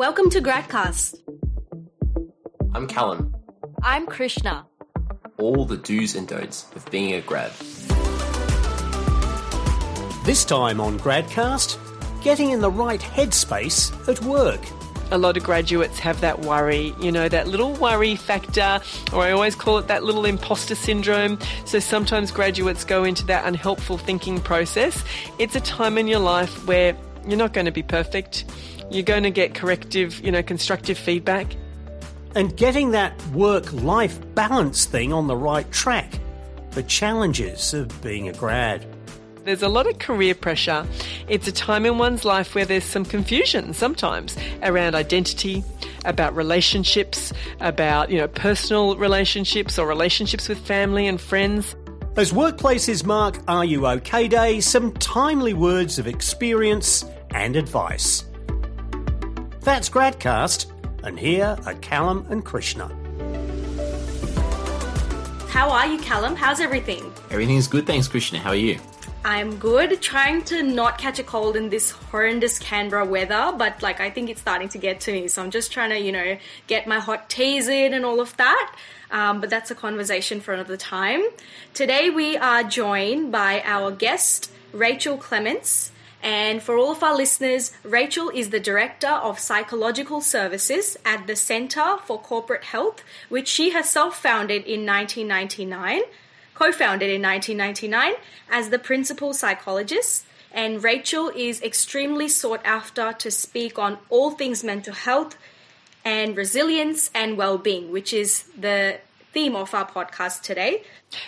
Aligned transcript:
Welcome 0.00 0.30
to 0.30 0.40
Gradcast. 0.40 1.18
I'm 2.72 2.86
Callum. 2.86 3.36
I'm 3.82 4.06
Krishna. 4.06 4.66
All 5.36 5.66
the 5.66 5.76
do's 5.76 6.16
and 6.16 6.26
don'ts 6.26 6.64
of 6.74 6.90
being 6.90 7.12
a 7.12 7.20
grad. 7.20 7.52
This 10.24 10.46
time 10.46 10.80
on 10.80 10.98
Gradcast, 10.98 11.76
getting 12.22 12.50
in 12.50 12.62
the 12.62 12.70
right 12.70 12.98
headspace 12.98 13.92
at 14.08 14.22
work. 14.22 14.62
a 15.10 15.18
lot 15.18 15.36
of 15.36 15.44
graduates 15.44 15.98
have 15.98 16.18
that 16.22 16.38
worry, 16.38 16.94
you 16.98 17.12
know, 17.12 17.28
that 17.28 17.46
little 17.46 17.74
worry 17.74 18.16
factor, 18.16 18.80
or 19.12 19.24
I 19.24 19.32
always 19.32 19.54
call 19.54 19.76
it 19.76 19.88
that 19.88 20.02
little 20.02 20.24
imposter 20.24 20.76
syndrome. 20.76 21.38
So 21.66 21.78
sometimes 21.78 22.30
graduates 22.30 22.84
go 22.84 23.04
into 23.04 23.26
that 23.26 23.44
unhelpful 23.44 23.98
thinking 23.98 24.40
process. 24.40 25.04
It's 25.38 25.56
a 25.56 25.60
time 25.60 25.98
in 25.98 26.06
your 26.06 26.20
life 26.20 26.66
where 26.66 26.96
you're 27.28 27.36
not 27.36 27.52
going 27.52 27.66
to 27.66 27.70
be 27.70 27.82
perfect. 27.82 28.46
You're 28.90 29.04
going 29.04 29.22
to 29.22 29.30
get 29.30 29.54
corrective, 29.54 30.20
you 30.20 30.32
know, 30.32 30.42
constructive 30.42 30.98
feedback. 30.98 31.54
And 32.34 32.56
getting 32.56 32.90
that 32.90 33.24
work 33.28 33.72
life 33.72 34.18
balance 34.34 34.84
thing 34.84 35.12
on 35.12 35.28
the 35.28 35.36
right 35.36 35.70
track. 35.70 36.18
The 36.72 36.82
challenges 36.82 37.72
of 37.72 38.02
being 38.02 38.28
a 38.28 38.32
grad. 38.32 38.84
There's 39.44 39.62
a 39.62 39.68
lot 39.68 39.86
of 39.86 39.98
career 39.98 40.34
pressure. 40.34 40.86
It's 41.28 41.48
a 41.48 41.52
time 41.52 41.86
in 41.86 41.98
one's 41.98 42.24
life 42.24 42.54
where 42.54 42.64
there's 42.64 42.84
some 42.84 43.04
confusion 43.04 43.74
sometimes 43.74 44.36
around 44.62 44.94
identity, 44.94 45.64
about 46.04 46.36
relationships, 46.36 47.32
about, 47.60 48.10
you 48.10 48.18
know, 48.18 48.28
personal 48.28 48.96
relationships 48.96 49.78
or 49.78 49.86
relationships 49.86 50.48
with 50.48 50.58
family 50.58 51.06
and 51.06 51.20
friends. 51.20 51.74
As 52.16 52.32
workplaces 52.32 53.04
mark 53.04 53.38
Are 53.48 53.64
You 53.64 53.86
OK 53.86 54.28
Day, 54.28 54.60
some 54.60 54.92
timely 54.94 55.54
words 55.54 55.98
of 55.98 56.06
experience 56.06 57.04
and 57.30 57.56
advice. 57.56 58.24
That's 59.62 59.90
Gradcast, 59.90 60.72
and 61.04 61.18
here 61.18 61.54
are 61.66 61.74
Callum 61.74 62.26
and 62.30 62.42
Krishna. 62.42 62.88
How 65.48 65.68
are 65.68 65.86
you, 65.86 65.98
Callum? 65.98 66.34
How's 66.34 66.60
everything? 66.60 67.12
Everything's 67.30 67.68
good, 67.68 67.86
thanks, 67.86 68.08
Krishna. 68.08 68.38
How 68.38 68.50
are 68.50 68.56
you? 68.56 68.80
I'm 69.22 69.56
good. 69.58 70.00
Trying 70.00 70.44
to 70.44 70.62
not 70.62 70.96
catch 70.96 71.18
a 71.18 71.22
cold 71.22 71.56
in 71.56 71.68
this 71.68 71.90
horrendous 71.90 72.58
Canberra 72.58 73.04
weather, 73.04 73.52
but 73.54 73.82
like 73.82 74.00
I 74.00 74.08
think 74.08 74.30
it's 74.30 74.40
starting 74.40 74.70
to 74.70 74.78
get 74.78 74.98
to 75.00 75.12
me. 75.12 75.28
So 75.28 75.42
I'm 75.42 75.50
just 75.50 75.70
trying 75.70 75.90
to, 75.90 76.00
you 76.00 76.10
know, 76.10 76.38
get 76.66 76.86
my 76.86 76.98
hot 76.98 77.28
teas 77.28 77.68
in 77.68 77.92
and 77.92 78.06
all 78.06 78.20
of 78.20 78.34
that. 78.38 78.74
Um, 79.10 79.42
but 79.42 79.50
that's 79.50 79.70
a 79.70 79.74
conversation 79.74 80.40
for 80.40 80.54
another 80.54 80.78
time. 80.78 81.22
Today 81.74 82.08
we 82.08 82.38
are 82.38 82.62
joined 82.62 83.30
by 83.30 83.62
our 83.66 83.90
guest, 83.90 84.50
Rachel 84.72 85.18
Clements. 85.18 85.92
And 86.22 86.62
for 86.62 86.76
all 86.76 86.92
of 86.92 87.02
our 87.02 87.16
listeners, 87.16 87.72
Rachel 87.82 88.30
is 88.30 88.50
the 88.50 88.60
Director 88.60 89.08
of 89.08 89.38
Psychological 89.38 90.20
Services 90.20 90.98
at 91.04 91.26
the 91.26 91.36
Centre 91.36 91.96
for 92.04 92.20
Corporate 92.20 92.64
Health, 92.64 93.02
which 93.28 93.48
she 93.48 93.70
herself 93.70 94.20
founded 94.20 94.64
in 94.64 94.84
1999, 94.84 96.02
co 96.54 96.72
founded 96.72 97.10
in 97.10 97.22
1999 97.22 98.14
as 98.50 98.68
the 98.68 98.78
principal 98.78 99.32
psychologist. 99.32 100.26
And 100.52 100.82
Rachel 100.82 101.30
is 101.34 101.62
extremely 101.62 102.28
sought 102.28 102.60
after 102.64 103.12
to 103.12 103.30
speak 103.30 103.78
on 103.78 103.98
all 104.10 104.32
things 104.32 104.62
mental 104.62 104.94
health 104.94 105.38
and 106.04 106.36
resilience 106.36 107.10
and 107.14 107.36
well 107.38 107.56
being, 107.56 107.90
which 107.90 108.12
is 108.12 108.44
the 108.58 108.98
theme 109.32 109.56
of 109.56 109.74
our 109.74 109.86
podcast 109.88 110.42
today. 110.42 110.82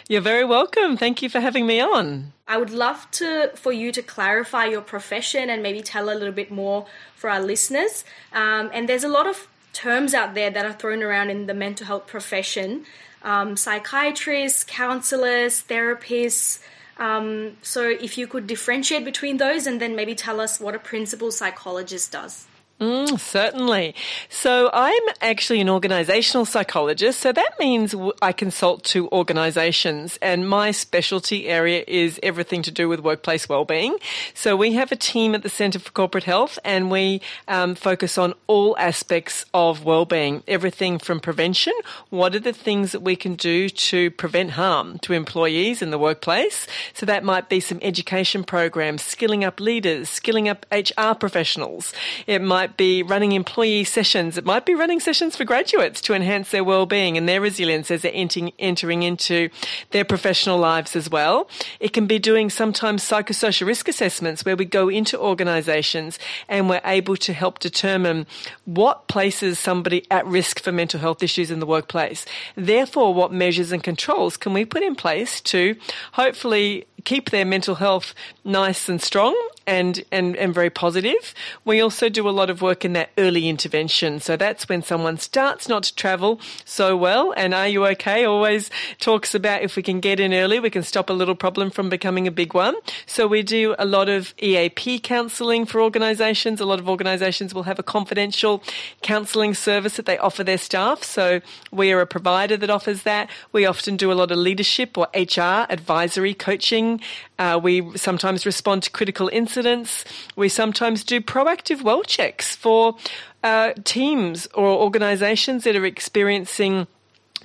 You're 0.09 0.21
very 0.21 0.45
welcome. 0.45 0.97
Thank 0.97 1.23
you 1.23 1.29
for 1.29 1.41
having 1.41 1.67
me 1.67 1.81
on. 1.81 2.33
I 2.47 2.57
would 2.57 2.71
love 2.71 3.11
to 3.13 3.51
for 3.55 3.73
you 3.73 3.93
to 3.93 4.03
clarify 4.03 4.67
your 4.67 4.83
profession 4.83 5.49
and 5.49 5.63
maybe 5.63 5.81
tell 5.81 6.11
a 6.11 6.15
little 6.15 6.33
bit 6.33 6.51
more 6.51 6.87
for 7.15 7.31
our 7.31 7.41
listeners. 7.41 8.05
Um, 8.33 8.71
and 8.73 8.89
there's 8.89 9.05
a 9.05 9.09
lot 9.09 9.27
of 9.27 9.49
terms 9.73 10.13
out 10.15 10.35
there 10.35 10.51
that 10.51 10.67
are 10.67 10.73
thrown 10.73 11.03
around 11.03 11.31
in 11.31 11.47
the 11.47 11.55
mental 11.55 11.87
health 11.87 12.07
profession: 12.07 12.85
um, 13.23 13.57
psychiatrists, 13.57 14.65
counselors, 14.65 15.63
therapists. 15.63 16.61
Um, 16.99 17.57
so, 17.63 17.89
if 17.89 18.19
you 18.19 18.27
could 18.27 18.47
differentiate 18.47 19.05
between 19.05 19.39
those, 19.39 19.67
and 19.67 19.81
then 19.81 19.97
maybe 19.97 20.15
tell 20.15 20.41
us 20.41 20.61
what 20.61 20.75
a 20.75 20.79
principal 20.79 21.33
psychologist 21.33 22.13
does. 22.13 22.47
Mm, 22.83 23.21
certainly. 23.21 23.95
So 24.29 24.69
I'm 24.73 25.03
actually 25.21 25.61
an 25.61 25.69
organizational 25.69 26.45
psychologist. 26.45 27.21
So 27.21 27.31
that 27.31 27.55
means 27.61 27.95
I 28.21 28.33
consult 28.33 28.83
to 28.87 29.09
organizations 29.11 30.19
and 30.21 30.49
my 30.49 30.73
specialty 30.73 31.47
area 31.47 31.85
is 31.87 32.19
everything 32.25 32.61
to 32.63 32.73
do 32.73 32.89
with 32.89 32.99
workplace 32.99 33.49
wellbeing. 33.49 33.99
So 34.35 34.57
we 34.57 34.73
have 34.73 34.91
a 34.91 34.97
team 34.97 35.37
at 35.37 35.45
the 35.45 35.49
Center 35.49 35.79
for 35.79 35.93
Corporate 35.93 36.25
Health 36.25 36.59
and 36.65 36.91
we 36.91 37.21
um, 37.47 37.77
focus 37.77 38.19
on 38.19 38.35
all 38.49 38.77
aspects 38.79 39.45
of 39.55 39.85
wellbeing, 39.85 40.43
everything 40.49 40.99
from 40.99 41.21
prevention. 41.21 41.75
What 42.11 42.35
are 42.35 42.41
the 42.41 42.53
things 42.53 42.91
that 42.91 43.01
we 43.01 43.15
can 43.15 43.37
do 43.37 43.69
to 43.69 44.11
prevent 44.11 44.53
harm 44.53 44.99
to 45.01 45.13
employees 45.13 45.83
in 45.83 45.93
the 45.93 45.99
workplace? 45.99 46.67
So 46.95 47.07
that 47.07 47.23
might 47.23 47.49
be 47.49 47.61
some 47.61 47.79
education 47.81 48.43
programs, 48.43 49.03
skilling 49.03 49.45
up 49.45 49.61
leaders, 49.61 50.09
skilling 50.09 50.49
up 50.49 50.67
HR 50.73 51.15
professionals. 51.15 51.93
It 52.27 52.43
might 52.43 52.62
be 52.77 53.03
running 53.03 53.33
employee 53.33 53.85
sessions. 53.85 54.39
It 54.39 54.45
might 54.45 54.67
be 54.67 54.75
running 54.75 55.01
sessions 55.01 55.37
for 55.37 55.45
graduates 55.45 56.01
to 56.03 56.15
enhance 56.15 56.51
their 56.51 56.65
well-being 56.65 57.17
and 57.17 57.29
their 57.29 57.41
resilience 57.41 57.91
as 57.91 58.03
they're 58.03 58.13
entering, 58.15 58.53
entering 58.59 59.03
into 59.03 59.49
their 59.91 60.05
professional 60.05 60.59
lives 60.59 60.97
as 60.97 61.11
well. 61.11 61.49
It 61.81 61.93
can 61.93 62.07
be 62.07 62.19
doing 62.19 62.51
sometimes 62.51 63.03
psychosocial 63.03 63.67
risk 63.67 63.89
assessments 63.89 64.45
where 64.45 64.57
we 64.57 64.65
go 64.65 64.89
into 64.89 65.19
organizations 65.19 66.19
and 66.49 66.69
we're 66.69 66.81
able 66.85 67.17
to 67.17 67.33
help 67.33 67.59
determine 67.59 68.27
what 68.65 69.09
places 69.09 69.59
somebody 69.59 70.07
at 70.11 70.27
risk 70.27 70.61
for 70.61 70.73
mental 70.73 71.01
health 71.01 71.23
issues 71.23 71.51
in 71.51 71.61
the 71.61 71.67
workplace. 71.67 72.25
Therefore, 72.57 73.15
what 73.15 73.33
measures 73.33 73.73
and 73.73 73.83
controls 73.83 74.37
can 74.37 74.53
we 74.53 74.65
put 74.65 74.83
in 74.83 74.95
place 74.95 75.41
to 75.43 75.77
hopefully 76.13 76.87
keep 77.05 77.31
their 77.31 77.45
mental 77.45 77.75
health 77.75 78.15
nice 78.45 78.89
and 78.89 79.03
strong 79.03 79.37
and, 79.67 80.03
and, 80.11 80.37
and 80.37 80.55
very 80.55 80.71
positive. 80.71 81.35
We 81.65 81.81
also 81.81 82.09
do 82.09 82.29
a 82.29 82.31
lot 82.31 82.51
of 82.51 82.63
work 82.63 82.85
in 82.85 82.93
that 82.95 83.11
early 83.19 83.49
intervention. 83.49 84.21
So 84.21 84.37
that's 84.37 84.69
when 84.69 84.83
someone 84.83 85.19
starts 85.19 85.69
not 85.69 85.85
to 85.85 85.95
travel 85.95 86.41
so 86.65 86.97
well. 86.97 87.33
And 87.37 87.55
Are 87.55 87.69
You 87.69 87.87
OK? 87.87 88.25
always 88.25 88.71
talks 88.99 89.35
about 89.35 89.63
if 89.63 89.77
we 89.77 89.83
can 89.83 90.01
get 90.01 90.21
in 90.21 90.33
early, 90.33 90.61
we 90.61 90.71
can 90.71 90.83
stop 90.83 91.11
a 91.11 91.13
little 91.13 91.35
problem 91.35 91.71
from 91.71 91.89
becoming 91.89 92.27
a 92.27 92.31
big 92.31 92.55
one. 92.55 92.75
So 93.07 93.27
we 93.27 93.43
do 93.43 93.75
a 93.79 93.85
lot 93.85 94.09
of 94.09 94.35
EAP 94.43 95.01
counselling 95.01 95.67
for 95.67 95.81
organisations. 95.81 96.61
A 96.61 96.65
lot 96.65 96.79
of 96.79 96.89
organisations 96.89 97.55
will 97.55 97.65
have 97.65 97.79
a 97.79 97.83
confidential 97.83 98.63
counselling 99.03 99.55
service 99.55 99.97
that 99.97 100.07
they 100.07 100.19
offer 100.19 100.45
their 100.45 100.59
staff. 100.59 101.03
So 101.03 101.41
we 101.71 101.93
are 101.93 102.01
a 102.01 102.07
provider 102.07 102.57
that 102.57 102.71
offers 102.71 103.03
that. 103.03 103.31
We 103.53 103.67
often 103.67 103.97
do 103.97 104.11
a 104.13 104.15
lot 104.15 104.31
of 104.31 104.39
leadership 104.39 104.97
or 104.99 105.09
HR 105.15 105.67
advisory 105.71 106.35
coaching. 106.35 107.01
Uh, 107.43 107.59
we 107.59 107.97
sometimes 107.99 108.47
respond 108.47 108.85
to 108.85 108.91
critical 108.93 109.29
incidents. 109.33 110.05
We 110.37 110.49
sometimes 110.49 111.03
do 111.03 111.21
proactive 111.21 111.83
well 111.83 112.05
checks 112.05 112.55
for 112.55 112.97
uh, 113.43 113.73
teams 113.83 114.47
or 114.55 114.69
organisations 114.69 115.65
that 115.65 115.75
are 115.75 115.85
experiencing 115.85 116.87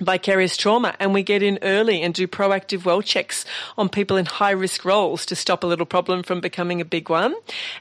vicarious 0.00 0.56
trauma 0.56 0.94
and 1.00 1.12
we 1.12 1.22
get 1.22 1.42
in 1.42 1.58
early 1.62 2.02
and 2.02 2.14
do 2.14 2.26
proactive 2.26 2.84
well 2.84 3.02
checks 3.02 3.44
on 3.76 3.88
people 3.88 4.16
in 4.16 4.26
high 4.26 4.50
risk 4.50 4.84
roles 4.84 5.26
to 5.26 5.36
stop 5.36 5.64
a 5.64 5.66
little 5.66 5.86
problem 5.86 6.22
from 6.22 6.40
becoming 6.40 6.80
a 6.80 6.84
big 6.84 7.08
one. 7.08 7.34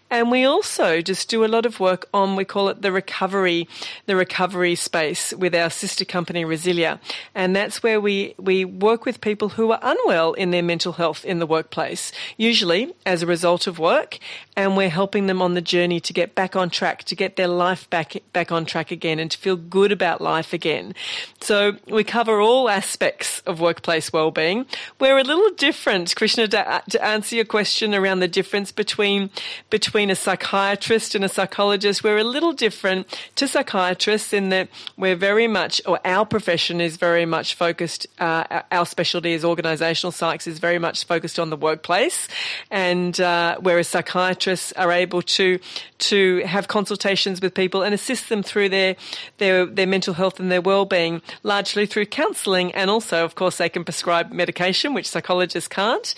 And 0.09 0.31
we 0.31 0.45
also 0.45 1.01
just 1.01 1.29
do 1.29 1.45
a 1.45 1.47
lot 1.47 1.66
of 1.66 1.79
work 1.79 2.07
on 2.13 2.35
we 2.35 2.45
call 2.45 2.69
it 2.69 2.81
the 2.81 2.91
recovery 2.91 3.67
the 4.06 4.16
recovery 4.16 4.75
space 4.75 5.33
with 5.33 5.53
our 5.56 5.69
sister 5.69 6.06
company 6.06 6.45
Resilia. 6.45 7.00
And 7.35 7.56
that's 7.56 7.83
where 7.83 8.01
we 8.01 8.35
we 8.38 8.66
work 8.66 9.06
with 9.06 9.22
people 9.22 9.50
who 9.50 9.72
are 9.72 9.79
unwell 9.81 10.33
in 10.33 10.51
their 10.51 10.63
mental 10.63 10.94
health 10.94 11.25
in 11.25 11.39
the 11.39 11.47
workplace 11.47 12.11
usually 12.38 12.94
as 13.06 13.22
a 13.22 13.27
result 13.27 13.67
of 13.67 13.79
work 13.79 14.19
and 14.56 14.75
we're 14.75 14.89
helping 14.89 15.27
them 15.27 15.41
on 15.41 15.53
the 15.53 15.61
journey 15.61 16.00
to 16.00 16.13
get 16.13 16.35
back 16.35 16.56
on 16.56 16.69
track 16.69 17.03
to 17.03 17.16
get 17.16 17.35
their 17.35 17.47
life 17.47 17.89
back 17.89 18.15
back 18.33 18.51
on 18.51 18.65
track 18.65 18.91
again 18.91 19.19
and 19.19 19.31
to 19.31 19.38
feel 19.38 19.56
good 19.56 19.91
about 19.91 20.21
life 20.21 20.53
again. 20.53 20.94
So 21.41 21.77
we 21.88 22.03
cover 22.07 22.42
all 22.42 22.69
aspects 22.69 23.42
of 23.45 23.59
workplace 23.59 24.12
well-being. 24.12 24.65
We're 25.00 25.18
a 25.18 25.24
little 25.24 25.51
different, 25.51 26.15
Krishna, 26.15 26.48
to, 26.48 26.83
to, 26.89 27.04
answer 27.04 27.36
your 27.36 27.45
question 27.45 27.94
around 27.94 28.19
the 28.19 28.27
difference 28.27 28.71
between 28.71 29.30
between 29.69 30.09
a 30.09 30.15
psychiatrist 30.15 31.13
and 31.15 31.24
a 31.24 31.30
psychologist. 31.30 32.04
We're 32.04 32.18
a 32.18 32.24
little 32.24 32.54
different 32.54 33.07
to 33.36 33.48
psychiatrists 33.48 34.33
in 34.33 34.50
that 34.50 34.69
we're 34.98 35.15
very 35.15 35.48
much, 35.48 35.81
or 35.86 36.00
our 36.06 36.25
profession 36.25 36.81
is 36.81 36.98
very 36.98 37.25
much 37.25 37.56
focused. 37.56 38.07
Uh, 38.19 38.62
our 38.71 38.86
specialty 38.86 39.33
as 39.33 39.44
organisational 39.44 40.12
psychs 40.12 40.48
is 40.48 40.60
very 40.60 40.80
much 40.80 41.06
focused 41.06 41.39
on 41.39 41.50
the 41.50 41.57
workplace, 41.57 42.27
and 42.71 43.19
uh, 43.19 43.57
whereas 43.60 43.88
psychiatrists 43.88 44.71
are 44.74 44.92
able 44.92 45.21
to 45.21 45.60
to 46.00 46.44
have 46.45 46.68
consultations 46.68 47.42
with 47.42 47.53
people 47.53 47.83
and 47.83 47.94
assist 47.94 48.30
them 48.30 48.44
through 48.44 48.69
their 48.69 48.95
their 49.38 49.65
their 49.65 49.88
mental 49.88 50.13
health 50.13 50.39
and 50.39 50.51
their 50.51 50.62
well-being, 50.62 51.21
largely 51.44 51.86
through 51.86 51.96
through 51.97 52.05
counselling, 52.05 52.71
and 52.75 52.91
also, 52.91 53.25
of 53.25 53.33
course, 53.33 53.57
they 53.57 53.69
can 53.69 53.83
prescribe 53.83 54.31
medication, 54.31 54.94
which 54.94 55.09
psychologists 55.09 55.67
can't. 55.67 56.13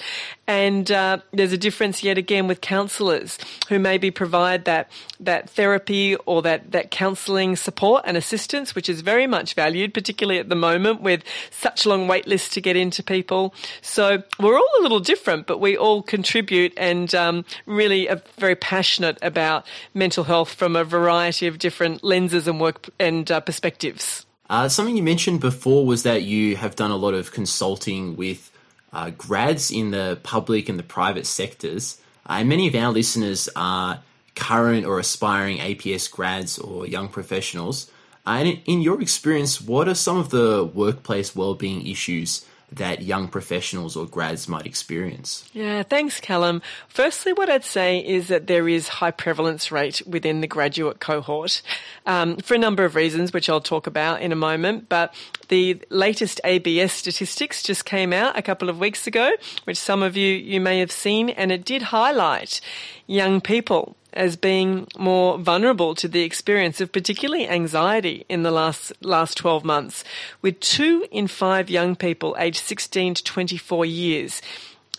And 0.45 0.91
uh, 0.91 1.19
there's 1.31 1.53
a 1.53 1.57
difference 1.57 2.03
yet 2.03 2.17
again 2.17 2.47
with 2.49 2.59
counsellors 2.59 3.37
who 3.69 3.79
maybe 3.79 4.11
provide 4.11 4.65
that 4.65 4.91
that 5.21 5.49
therapy 5.49 6.17
or 6.25 6.41
that 6.41 6.73
that 6.73 6.91
counselling 6.91 7.55
support 7.55 8.03
and 8.05 8.17
assistance, 8.17 8.75
which 8.75 8.89
is 8.89 8.99
very 8.99 9.25
much 9.25 9.53
valued, 9.53 9.93
particularly 9.93 10.37
at 10.37 10.49
the 10.49 10.55
moment 10.55 11.01
with 11.01 11.23
such 11.49 11.85
long 11.85 12.09
wait 12.09 12.27
lists 12.27 12.49
to 12.55 12.59
get 12.59 12.75
into 12.75 13.01
people. 13.01 13.53
So 13.81 14.21
we're 14.37 14.57
all 14.57 14.73
a 14.81 14.83
little 14.83 14.99
different, 14.99 15.47
but 15.47 15.59
we 15.59 15.77
all 15.77 16.01
contribute 16.01 16.73
and 16.75 17.15
um, 17.15 17.45
really 17.65 18.09
are 18.09 18.21
very 18.37 18.57
passionate 18.57 19.17
about 19.21 19.65
mental 19.93 20.25
health 20.25 20.53
from 20.53 20.75
a 20.75 20.83
variety 20.83 21.47
of 21.47 21.57
different 21.57 22.03
lenses 22.03 22.49
and 22.49 22.59
work 22.59 22.89
and 22.99 23.31
uh, 23.31 23.39
perspectives. 23.39 24.25
Uh, 24.49 24.67
something 24.67 24.97
you 24.97 25.03
mentioned 25.03 25.39
before 25.39 25.85
was 25.85 26.03
that 26.03 26.23
you 26.23 26.55
have 26.55 26.75
done 26.75 26.89
a 26.89 26.95
lot 26.95 27.13
of 27.13 27.31
consulting 27.31 28.15
with 28.15 28.51
uh, 28.91 29.11
grads 29.11 29.69
in 29.69 29.91
the 29.91 30.19
public 30.23 30.67
and 30.67 30.79
the 30.79 30.83
private 30.83 31.27
sectors. 31.27 32.01
Uh, 32.25 32.43
many 32.43 32.67
of 32.67 32.73
our 32.73 32.91
listeners 32.91 33.47
are 33.55 34.01
current 34.35 34.85
or 34.87 34.97
aspiring 34.97 35.57
APS 35.57 36.09
grads 36.09 36.57
or 36.57 36.87
young 36.87 37.07
professionals. 37.07 37.91
Uh, 38.25 38.37
and 38.39 38.47
in, 38.47 38.61
in 38.65 38.81
your 38.81 38.99
experience, 39.01 39.61
what 39.61 39.87
are 39.87 39.93
some 39.93 40.17
of 40.17 40.31
the 40.31 40.63
workplace 40.73 41.35
well-being 41.35 41.85
issues 41.85 42.43
that 42.71 43.01
young 43.01 43.27
professionals 43.27 43.95
or 43.95 44.05
grads 44.05 44.47
might 44.47 44.65
experience? 44.65 45.49
Yeah, 45.53 45.83
thanks, 45.83 46.19
Callum. 46.19 46.61
Firstly, 46.87 47.33
what 47.33 47.49
I'd 47.49 47.63
say 47.63 47.99
is 47.99 48.27
that 48.27 48.47
there 48.47 48.69
is 48.69 48.87
high 48.87 49.11
prevalence 49.11 49.71
rate 49.71 50.01
within 50.05 50.41
the 50.41 50.47
graduate 50.47 50.99
cohort 50.99 51.61
um, 52.05 52.37
for 52.37 52.53
a 52.53 52.59
number 52.59 52.85
of 52.85 52.95
reasons, 52.95 53.33
which 53.33 53.49
I'll 53.49 53.61
talk 53.61 53.87
about 53.87 54.21
in 54.21 54.31
a 54.31 54.35
moment. 54.35 54.89
But 54.89 55.13
the 55.47 55.81
latest 55.89 56.39
ABS 56.43 56.93
statistics 56.93 57.63
just 57.63 57.85
came 57.85 58.13
out 58.13 58.37
a 58.37 58.41
couple 58.41 58.69
of 58.69 58.79
weeks 58.79 59.07
ago, 59.07 59.31
which 59.63 59.77
some 59.77 60.03
of 60.03 60.15
you 60.15 60.35
you 60.35 60.61
may 60.61 60.79
have 60.79 60.91
seen, 60.91 61.29
and 61.29 61.51
it 61.51 61.65
did 61.65 61.81
highlight 61.81 62.61
young 63.07 63.41
people 63.41 63.95
as 64.13 64.35
being 64.35 64.87
more 64.97 65.37
vulnerable 65.37 65.95
to 65.95 66.07
the 66.07 66.23
experience 66.23 66.81
of 66.81 66.91
particularly 66.91 67.47
anxiety 67.47 68.25
in 68.29 68.43
the 68.43 68.51
last 68.51 68.91
last 69.01 69.37
12 69.37 69.63
months 69.63 70.03
with 70.41 70.59
2 70.59 71.07
in 71.11 71.27
5 71.27 71.69
young 71.69 71.95
people 71.95 72.35
aged 72.39 72.63
16 72.63 73.15
to 73.15 73.23
24 73.23 73.85
years 73.85 74.41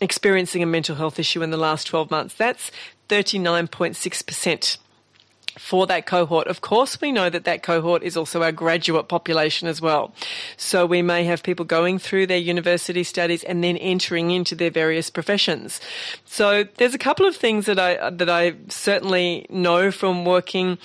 experiencing 0.01 0.62
a 0.62 0.67
mental 0.67 0.97
health 0.97 1.19
issue 1.19 1.43
in 1.43 1.51
the 1.51 1.57
last 1.57 1.87
12 1.87 2.11
months. 2.11 2.35
That's 2.35 2.71
39.6% 3.09 4.79
for 5.58 5.87
that 5.87 6.06
cohort. 6.06 6.47
Of 6.47 6.61
course, 6.61 7.00
we 7.00 7.12
know 7.12 7.31
that 7.31 7.44
that 7.44 7.62
cohort 7.62 8.02
is 8.02 8.17
also 8.17 8.43
our 8.43 8.52
graduate 8.52 9.08
population 9.08 9.69
as 9.69 9.81
well. 9.81 10.12
So 10.56 10.87
we 10.87 11.02
may 11.02 11.25
have 11.25 11.43
people 11.43 11.64
going 11.64 11.99
through 11.99 12.26
their 12.26 12.38
university 12.38 13.05
studies 13.05 13.44
and 13.44 13.62
then 13.62 13.76
entering 13.76 14.31
into 14.31 14.55
their 14.55 14.70
various 14.70 15.11
professions. 15.11 15.81
So 16.25 16.64
there's 16.76 16.94
a 16.94 16.99
couple 16.99 17.26
of 17.26 17.37
things 17.37 17.67
that 17.67 17.79
I 17.79 18.11
that 18.11 18.31
I 18.31 18.55
certainly 18.69 19.47
know 19.50 19.91
from 19.91 20.25
working 20.25 20.79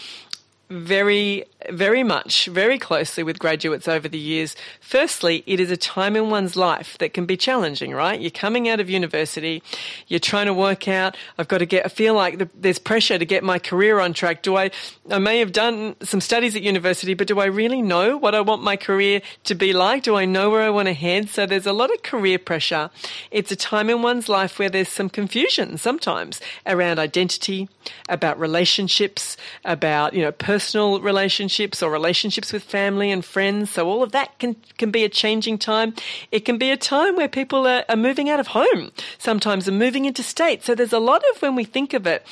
very, 0.69 1.45
very 1.71 2.03
much, 2.03 2.47
very 2.47 2.77
closely 2.77 3.23
with 3.23 3.39
graduates 3.39 3.87
over 3.87 4.07
the 4.07 4.19
years. 4.19 4.55
Firstly, 4.79 5.43
it 5.47 5.59
is 5.59 5.71
a 5.71 5.77
time 5.77 6.15
in 6.15 6.29
one's 6.29 6.55
life 6.55 6.97
that 6.99 7.13
can 7.13 7.25
be 7.25 7.37
challenging, 7.37 7.93
right? 7.93 8.19
You're 8.19 8.31
coming 8.31 8.69
out 8.69 8.79
of 8.79 8.89
university, 8.89 9.63
you're 10.07 10.19
trying 10.19 10.45
to 10.45 10.53
work 10.53 10.87
out, 10.87 11.17
I've 11.37 11.47
got 11.47 11.59
to 11.59 11.65
get, 11.65 11.85
I 11.85 11.89
feel 11.89 12.13
like 12.13 12.37
the, 12.37 12.49
there's 12.53 12.79
pressure 12.79 13.17
to 13.17 13.25
get 13.25 13.43
my 13.43 13.57
career 13.57 13.99
on 13.99 14.13
track. 14.13 14.43
Do 14.43 14.57
I, 14.57 14.71
I 15.09 15.19
may 15.19 15.39
have 15.39 15.51
done 15.51 15.95
some 16.03 16.21
studies 16.21 16.55
at 16.55 16.61
university, 16.61 17.13
but 17.13 17.27
do 17.27 17.39
I 17.39 17.45
really 17.45 17.81
know 17.81 18.17
what 18.17 18.35
I 18.35 18.41
want 18.41 18.61
my 18.61 18.75
career 18.75 19.21
to 19.45 19.55
be 19.55 19.73
like? 19.73 20.03
Do 20.03 20.15
I 20.15 20.25
know 20.25 20.49
where 20.49 20.61
I 20.61 20.69
want 20.69 20.87
to 20.87 20.93
head? 20.93 21.29
So 21.29 21.45
there's 21.45 21.65
a 21.65 21.73
lot 21.73 21.93
of 21.93 22.03
career 22.03 22.37
pressure. 22.37 22.89
It's 23.31 23.51
a 23.51 23.55
time 23.55 23.89
in 23.89 24.01
one's 24.01 24.29
life 24.29 24.59
where 24.59 24.69
there's 24.69 24.89
some 24.89 25.09
confusion 25.09 25.77
sometimes 25.77 26.41
around 26.65 26.99
identity, 26.99 27.69
about 28.09 28.39
relationships, 28.39 29.37
about, 29.63 30.13
you 30.13 30.21
know, 30.21 30.31
personal 30.31 30.99
relationships 31.01 31.54
or 31.81 31.89
relationships 31.89 32.51
with 32.51 32.63
family 32.63 33.11
and 33.11 33.23
friends. 33.23 33.69
So 33.71 33.87
all 33.87 34.03
of 34.03 34.11
that 34.11 34.37
can, 34.39 34.55
can 34.77 34.91
be 34.91 35.03
a 35.03 35.09
changing 35.09 35.57
time. 35.57 35.93
It 36.31 36.41
can 36.41 36.57
be 36.57 36.71
a 36.71 36.77
time 36.77 37.15
where 37.15 37.27
people 37.27 37.67
are, 37.67 37.85
are 37.89 37.95
moving 37.95 38.29
out 38.29 38.39
of 38.39 38.47
home. 38.47 38.91
Sometimes 39.17 39.67
are 39.67 39.71
moving 39.71 40.05
into 40.05 40.23
state. 40.23 40.63
So 40.63 40.75
there's 40.75 40.93
a 40.93 40.99
lot 40.99 41.23
of, 41.31 41.41
when 41.41 41.55
we 41.55 41.63
think 41.63 41.93
of 41.93 42.05
it, 42.05 42.25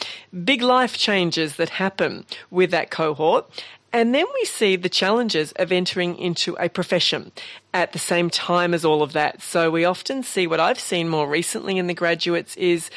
big 0.44 0.62
life 0.62 0.98
changes 0.98 1.56
that 1.56 1.70
happen 1.70 2.26
with 2.50 2.72
that 2.72 2.92
cohort. 2.92 3.50
And 3.94 4.14
then 4.16 4.26
we 4.34 4.46
see 4.46 4.76
the 4.76 4.90
challenges 4.90 5.52
of 5.54 5.72
entering 5.72 6.18
into 6.18 6.56
a 6.60 6.68
profession 6.68 7.32
at 7.76 7.94
the 7.94 8.00
same 8.00 8.32
time 8.32 8.74
as 8.74 8.84
all 8.84 9.04
of 9.04 9.14
that. 9.14 9.44
So 9.44 9.70
we 9.70 9.86
often 9.86 10.24
see 10.24 10.48
what 10.48 10.60
I've 10.60 10.80
seen 10.80 11.08
more 11.08 11.30
recently 11.30 11.78
in 11.78 11.86
the 11.86 11.94
graduates 11.94 12.56
is 12.58 12.90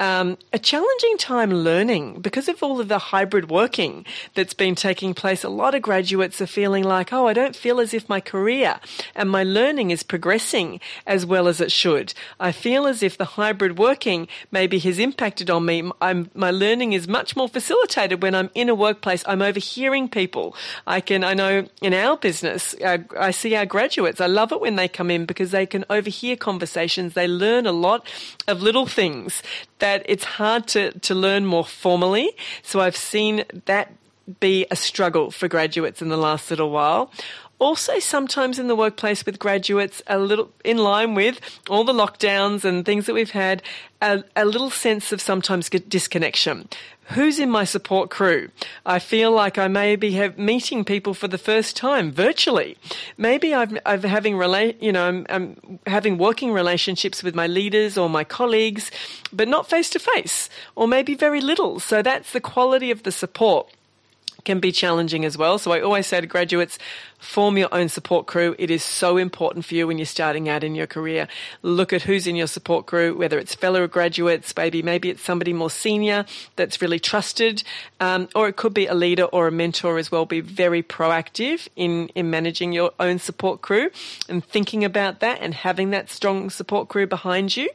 um, 0.00 0.36
a 0.52 0.58
challenging 0.58 1.16
time 1.18 1.52
learning 1.52 2.20
because 2.20 2.48
of 2.48 2.62
all 2.62 2.80
of 2.80 2.88
the 2.88 2.98
hybrid 2.98 3.50
working 3.50 4.04
that's 4.34 4.54
been 4.54 4.74
taking 4.74 5.14
place. 5.14 5.44
A 5.44 5.48
lot 5.48 5.74
of 5.74 5.82
graduates 5.82 6.40
are 6.40 6.46
feeling 6.46 6.84
like, 6.84 7.12
oh, 7.12 7.26
I 7.26 7.32
don't 7.32 7.54
feel 7.54 7.80
as 7.80 7.94
if 7.94 8.08
my 8.08 8.20
career 8.20 8.80
and 9.14 9.30
my 9.30 9.44
learning 9.44 9.90
is 9.90 10.02
progressing 10.02 10.80
as 11.06 11.24
well 11.24 11.48
as 11.48 11.60
it 11.60 11.70
should. 11.70 12.14
I 12.40 12.52
feel 12.52 12.86
as 12.86 13.02
if 13.02 13.16
the 13.16 13.24
hybrid 13.24 13.78
working 13.78 14.28
maybe 14.50 14.78
has 14.80 14.98
impacted 14.98 15.50
on 15.50 15.64
me. 15.64 15.90
I'm, 16.00 16.30
my 16.34 16.50
learning 16.50 16.92
is 16.92 17.06
much 17.06 17.36
more 17.36 17.48
facilitated 17.48 18.22
when 18.22 18.34
I'm 18.34 18.50
in 18.54 18.68
a 18.68 18.74
workplace. 18.74 19.22
I'm 19.26 19.42
overhearing 19.42 20.08
people. 20.08 20.56
I 20.86 21.00
can, 21.00 21.22
I 21.22 21.34
know 21.34 21.66
in 21.80 21.94
our 21.94 22.16
business, 22.16 22.74
uh, 22.84 22.98
I 23.18 23.30
see 23.30 23.54
our 23.54 23.66
graduates. 23.66 24.20
I 24.20 24.26
love 24.26 24.52
it 24.52 24.60
when 24.60 24.76
they 24.76 24.88
come 24.88 25.10
in 25.10 25.24
because 25.24 25.52
they 25.52 25.66
can 25.66 25.84
overhear 25.88 26.36
conversations. 26.36 27.14
They 27.14 27.28
learn 27.28 27.66
a 27.66 27.72
lot 27.72 28.06
of 28.48 28.62
little 28.62 28.86
things 28.86 29.42
that 29.84 30.02
it's 30.06 30.24
hard 30.24 30.66
to, 30.66 30.98
to 31.00 31.14
learn 31.14 31.44
more 31.44 31.62
formally. 31.62 32.30
So 32.62 32.80
I've 32.80 32.96
seen 32.96 33.44
that 33.66 33.92
be 34.40 34.66
a 34.70 34.76
struggle 34.76 35.30
for 35.30 35.46
graduates 35.46 36.00
in 36.00 36.08
the 36.08 36.16
last 36.16 36.48
little 36.48 36.70
while. 36.70 37.12
Also, 37.58 37.98
sometimes 37.98 38.58
in 38.58 38.66
the 38.66 38.76
workplace 38.76 39.24
with 39.24 39.38
graduates, 39.38 40.02
a 40.06 40.18
little 40.18 40.50
in 40.64 40.78
line 40.78 41.14
with 41.14 41.40
all 41.70 41.84
the 41.84 41.92
lockdowns 41.92 42.64
and 42.64 42.84
things 42.84 43.06
that 43.06 43.14
we've 43.14 43.30
had, 43.30 43.62
a, 44.02 44.24
a 44.36 44.44
little 44.44 44.70
sense 44.70 45.12
of 45.12 45.20
sometimes 45.20 45.70
disconnection 45.70 46.68
who's 47.08 47.38
in 47.38 47.50
my 47.50 47.64
support 47.64 48.10
crew? 48.10 48.48
I 48.86 48.98
feel 48.98 49.32
like 49.32 49.58
I 49.58 49.68
may 49.68 49.96
be 49.96 50.12
have 50.12 50.38
meeting 50.38 50.84
people 50.84 51.14
for 51.14 51.28
the 51.28 51.38
first 51.38 51.76
time 51.76 52.10
virtually. 52.10 52.76
Maybe 53.16 53.54
I've, 53.54 53.76
I'm 53.84 54.02
having 54.02 54.36
relate, 54.36 54.82
you 54.82 54.92
know, 54.92 55.06
I'm, 55.06 55.26
I'm 55.28 55.78
having 55.86 56.18
working 56.18 56.52
relationships 56.52 57.22
with 57.22 57.34
my 57.34 57.46
leaders 57.46 57.98
or 57.98 58.08
my 58.08 58.24
colleagues, 58.24 58.90
but 59.32 59.48
not 59.48 59.68
face 59.68 59.90
to 59.90 59.98
face, 59.98 60.48
or 60.76 60.88
maybe 60.88 61.14
very 61.14 61.40
little. 61.40 61.80
So 61.80 62.02
that's 62.02 62.32
the 62.32 62.40
quality 62.40 62.90
of 62.90 63.02
the 63.02 63.12
support 63.12 63.70
can 64.44 64.60
be 64.60 64.72
challenging 64.72 65.24
as 65.24 65.38
well. 65.38 65.58
So 65.58 65.72
I 65.72 65.80
always 65.80 66.06
say 66.06 66.20
to 66.20 66.26
graduates, 66.26 66.78
Form 67.18 67.56
your 67.56 67.68
own 67.72 67.88
support 67.88 68.26
crew. 68.26 68.54
It 68.58 68.70
is 68.70 68.82
so 68.82 69.16
important 69.16 69.64
for 69.64 69.74
you 69.74 69.86
when 69.86 69.98
you're 69.98 70.06
starting 70.06 70.48
out 70.48 70.62
in 70.62 70.74
your 70.74 70.86
career. 70.86 71.28
Look 71.62 71.92
at 71.92 72.02
who's 72.02 72.26
in 72.26 72.36
your 72.36 72.46
support 72.46 72.86
crew, 72.86 73.16
whether 73.16 73.38
it's 73.38 73.54
fellow 73.54 73.86
graduates, 73.86 74.54
maybe 74.56 74.82
maybe 74.82 75.10
it's 75.10 75.22
somebody 75.22 75.52
more 75.52 75.70
senior 75.70 76.26
that's 76.56 76.82
really 76.82 76.98
trusted, 76.98 77.62
um, 78.00 78.28
or 78.34 78.48
it 78.48 78.56
could 78.56 78.74
be 78.74 78.86
a 78.86 78.94
leader 78.94 79.24
or 79.24 79.46
a 79.46 79.52
mentor 79.52 79.98
as 79.98 80.12
well. 80.12 80.26
Be 80.26 80.40
very 80.40 80.82
proactive 80.82 81.66
in 81.76 82.08
in 82.14 82.30
managing 82.30 82.72
your 82.72 82.92
own 83.00 83.18
support 83.18 83.62
crew 83.62 83.90
and 84.28 84.44
thinking 84.44 84.84
about 84.84 85.20
that 85.20 85.40
and 85.40 85.54
having 85.54 85.90
that 85.90 86.10
strong 86.10 86.50
support 86.50 86.88
crew 86.88 87.06
behind 87.06 87.56
you. 87.56 87.70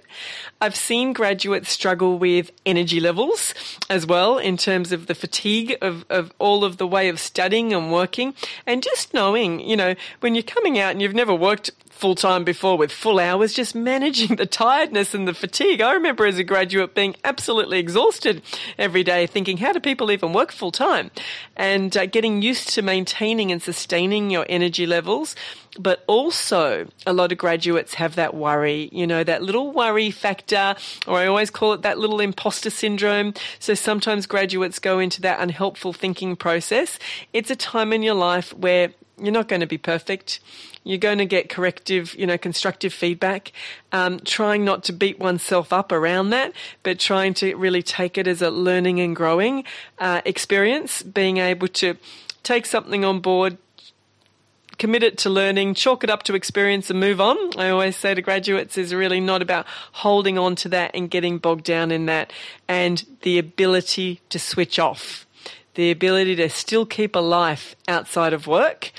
I've 0.61 0.75
seen 0.75 1.13
graduates 1.13 1.69
struggle 1.69 2.19
with 2.19 2.51
energy 2.65 2.99
levels 2.99 3.53
as 3.89 4.05
well 4.05 4.37
in 4.37 4.57
terms 4.57 4.91
of 4.91 5.07
the 5.07 5.15
fatigue 5.15 5.77
of, 5.81 6.05
of 6.09 6.33
all 6.39 6.63
of 6.63 6.77
the 6.77 6.87
way 6.87 7.09
of 7.09 7.19
studying 7.19 7.73
and 7.73 7.91
working 7.91 8.33
and 8.65 8.83
just 8.83 9.13
knowing 9.29 9.59
you 9.59 9.77
know, 9.77 9.95
when 10.21 10.33
you're 10.35 10.43
coming 10.43 10.79
out 10.79 10.91
and 10.91 11.01
you've 11.01 11.13
never 11.13 11.33
worked 11.33 11.71
full 11.99 12.15
time 12.15 12.45
before 12.45 12.77
with 12.77 12.93
full 12.93 13.19
hours, 13.19 13.53
just 13.53 13.75
managing 13.75 14.37
the 14.37 14.45
tiredness 14.45 15.13
and 15.13 15.27
the 15.27 15.33
fatigue. 15.33 15.81
I 15.81 15.91
remember 15.91 16.25
as 16.25 16.37
a 16.37 16.45
graduate 16.45 16.95
being 16.95 17.13
absolutely 17.25 17.77
exhausted 17.77 18.41
every 18.77 19.03
day, 19.03 19.27
thinking, 19.27 19.57
how 19.57 19.73
do 19.73 19.81
people 19.81 20.09
even 20.09 20.31
work 20.31 20.53
full 20.53 20.71
time? 20.71 21.11
And 21.57 21.95
uh, 21.97 22.05
getting 22.05 22.41
used 22.41 22.69
to 22.69 22.81
maintaining 22.81 23.51
and 23.51 23.61
sustaining 23.61 24.29
your 24.29 24.45
energy 24.47 24.85
levels. 24.85 25.35
But 25.77 26.03
also, 26.07 26.87
a 27.05 27.11
lot 27.11 27.33
of 27.33 27.37
graduates 27.37 27.95
have 27.95 28.15
that 28.15 28.33
worry, 28.33 28.89
you 28.93 29.05
know, 29.05 29.23
that 29.25 29.43
little 29.43 29.71
worry 29.71 30.09
factor, 30.09 30.75
or 31.05 31.19
I 31.19 31.27
always 31.27 31.49
call 31.49 31.73
it 31.73 31.81
that 31.81 31.99
little 31.99 32.21
imposter 32.21 32.69
syndrome. 32.69 33.33
So 33.59 33.73
sometimes 33.73 34.25
graduates 34.25 34.79
go 34.79 34.99
into 34.99 35.21
that 35.21 35.39
unhelpful 35.41 35.93
thinking 35.93 36.37
process. 36.37 36.97
It's 37.33 37.51
a 37.51 37.55
time 37.57 37.91
in 37.91 38.03
your 38.03 38.15
life 38.15 38.53
where 38.57 38.93
you're 39.21 39.33
not 39.33 39.47
going 39.47 39.61
to 39.61 39.67
be 39.67 39.77
perfect. 39.77 40.39
You're 40.83 40.97
going 40.97 41.17
to 41.17 41.25
get 41.25 41.49
corrective, 41.49 42.15
you 42.15 42.25
know, 42.25 42.37
constructive 42.37 42.93
feedback. 42.93 43.51
Um, 43.91 44.19
trying 44.21 44.63
not 44.63 44.83
to 44.85 44.93
beat 44.93 45.19
oneself 45.19 45.73
up 45.73 45.91
around 45.91 46.29
that, 46.29 46.53
but 46.83 46.99
trying 46.99 47.33
to 47.35 47.55
really 47.55 47.83
take 47.83 48.17
it 48.17 48.27
as 48.27 48.41
a 48.41 48.49
learning 48.49 48.99
and 48.99 49.15
growing 49.15 49.63
uh, 49.99 50.21
experience. 50.25 51.03
Being 51.03 51.37
able 51.37 51.67
to 51.67 51.97
take 52.43 52.65
something 52.65 53.03
on 53.03 53.19
board, 53.19 53.57
commit 54.79 55.03
it 55.03 55.17
to 55.19 55.29
learning, 55.29 55.73
chalk 55.75 56.03
it 56.03 56.09
up 56.09 56.23
to 56.23 56.33
experience 56.33 56.89
and 56.89 56.99
move 56.99 57.19
on. 57.21 57.37
I 57.59 57.69
always 57.69 57.97
say 57.97 58.15
to 58.15 58.21
graduates 58.21 58.77
is 58.77 58.93
really 58.93 59.19
not 59.19 59.41
about 59.41 59.65
holding 59.91 60.37
on 60.37 60.55
to 60.55 60.69
that 60.69 60.91
and 60.93 61.09
getting 61.09 61.37
bogged 61.37 61.65
down 61.65 61.91
in 61.91 62.05
that 62.07 62.31
and 62.67 63.05
the 63.21 63.37
ability 63.37 64.21
to 64.29 64.39
switch 64.39 64.79
off. 64.79 65.27
The 65.75 65.91
ability 65.91 66.35
to 66.37 66.49
still 66.49 66.85
keep 66.85 67.15
a 67.15 67.19
life 67.19 67.75
outside 67.87 68.33
of 68.33 68.47
work 68.47 68.91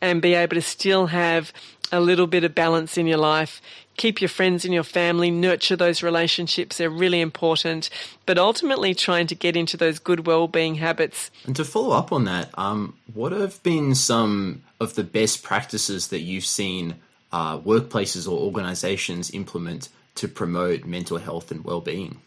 and 0.00 0.22
be 0.22 0.34
able 0.34 0.54
to 0.54 0.62
still 0.62 1.06
have 1.06 1.52
a 1.90 2.00
little 2.00 2.26
bit 2.26 2.44
of 2.44 2.54
balance 2.54 2.98
in 2.98 3.06
your 3.06 3.18
life. 3.18 3.60
Keep 3.96 4.20
your 4.20 4.28
friends 4.28 4.64
and 4.64 4.72
your 4.72 4.84
family, 4.84 5.30
nurture 5.30 5.74
those 5.74 6.02
relationships. 6.02 6.76
They're 6.76 6.90
really 6.90 7.20
important. 7.20 7.90
But 8.26 8.38
ultimately, 8.38 8.94
trying 8.94 9.26
to 9.28 9.34
get 9.34 9.56
into 9.56 9.76
those 9.76 9.98
good 9.98 10.26
well-being 10.26 10.76
habits. 10.76 11.30
And 11.46 11.56
to 11.56 11.64
follow 11.64 11.96
up 11.96 12.12
on 12.12 12.24
that, 12.24 12.50
um, 12.56 12.96
what 13.12 13.32
have 13.32 13.60
been 13.64 13.94
some 13.96 14.62
of 14.78 14.94
the 14.94 15.02
best 15.02 15.42
practices 15.42 16.08
that 16.08 16.20
you've 16.20 16.44
seen 16.44 16.96
uh, 17.32 17.58
workplaces 17.58 18.28
or 18.30 18.38
organizations 18.38 19.32
implement 19.32 19.88
to 20.14 20.28
promote 20.28 20.84
mental 20.84 21.18
health 21.18 21.50
and 21.50 21.64
well-being? 21.64 22.20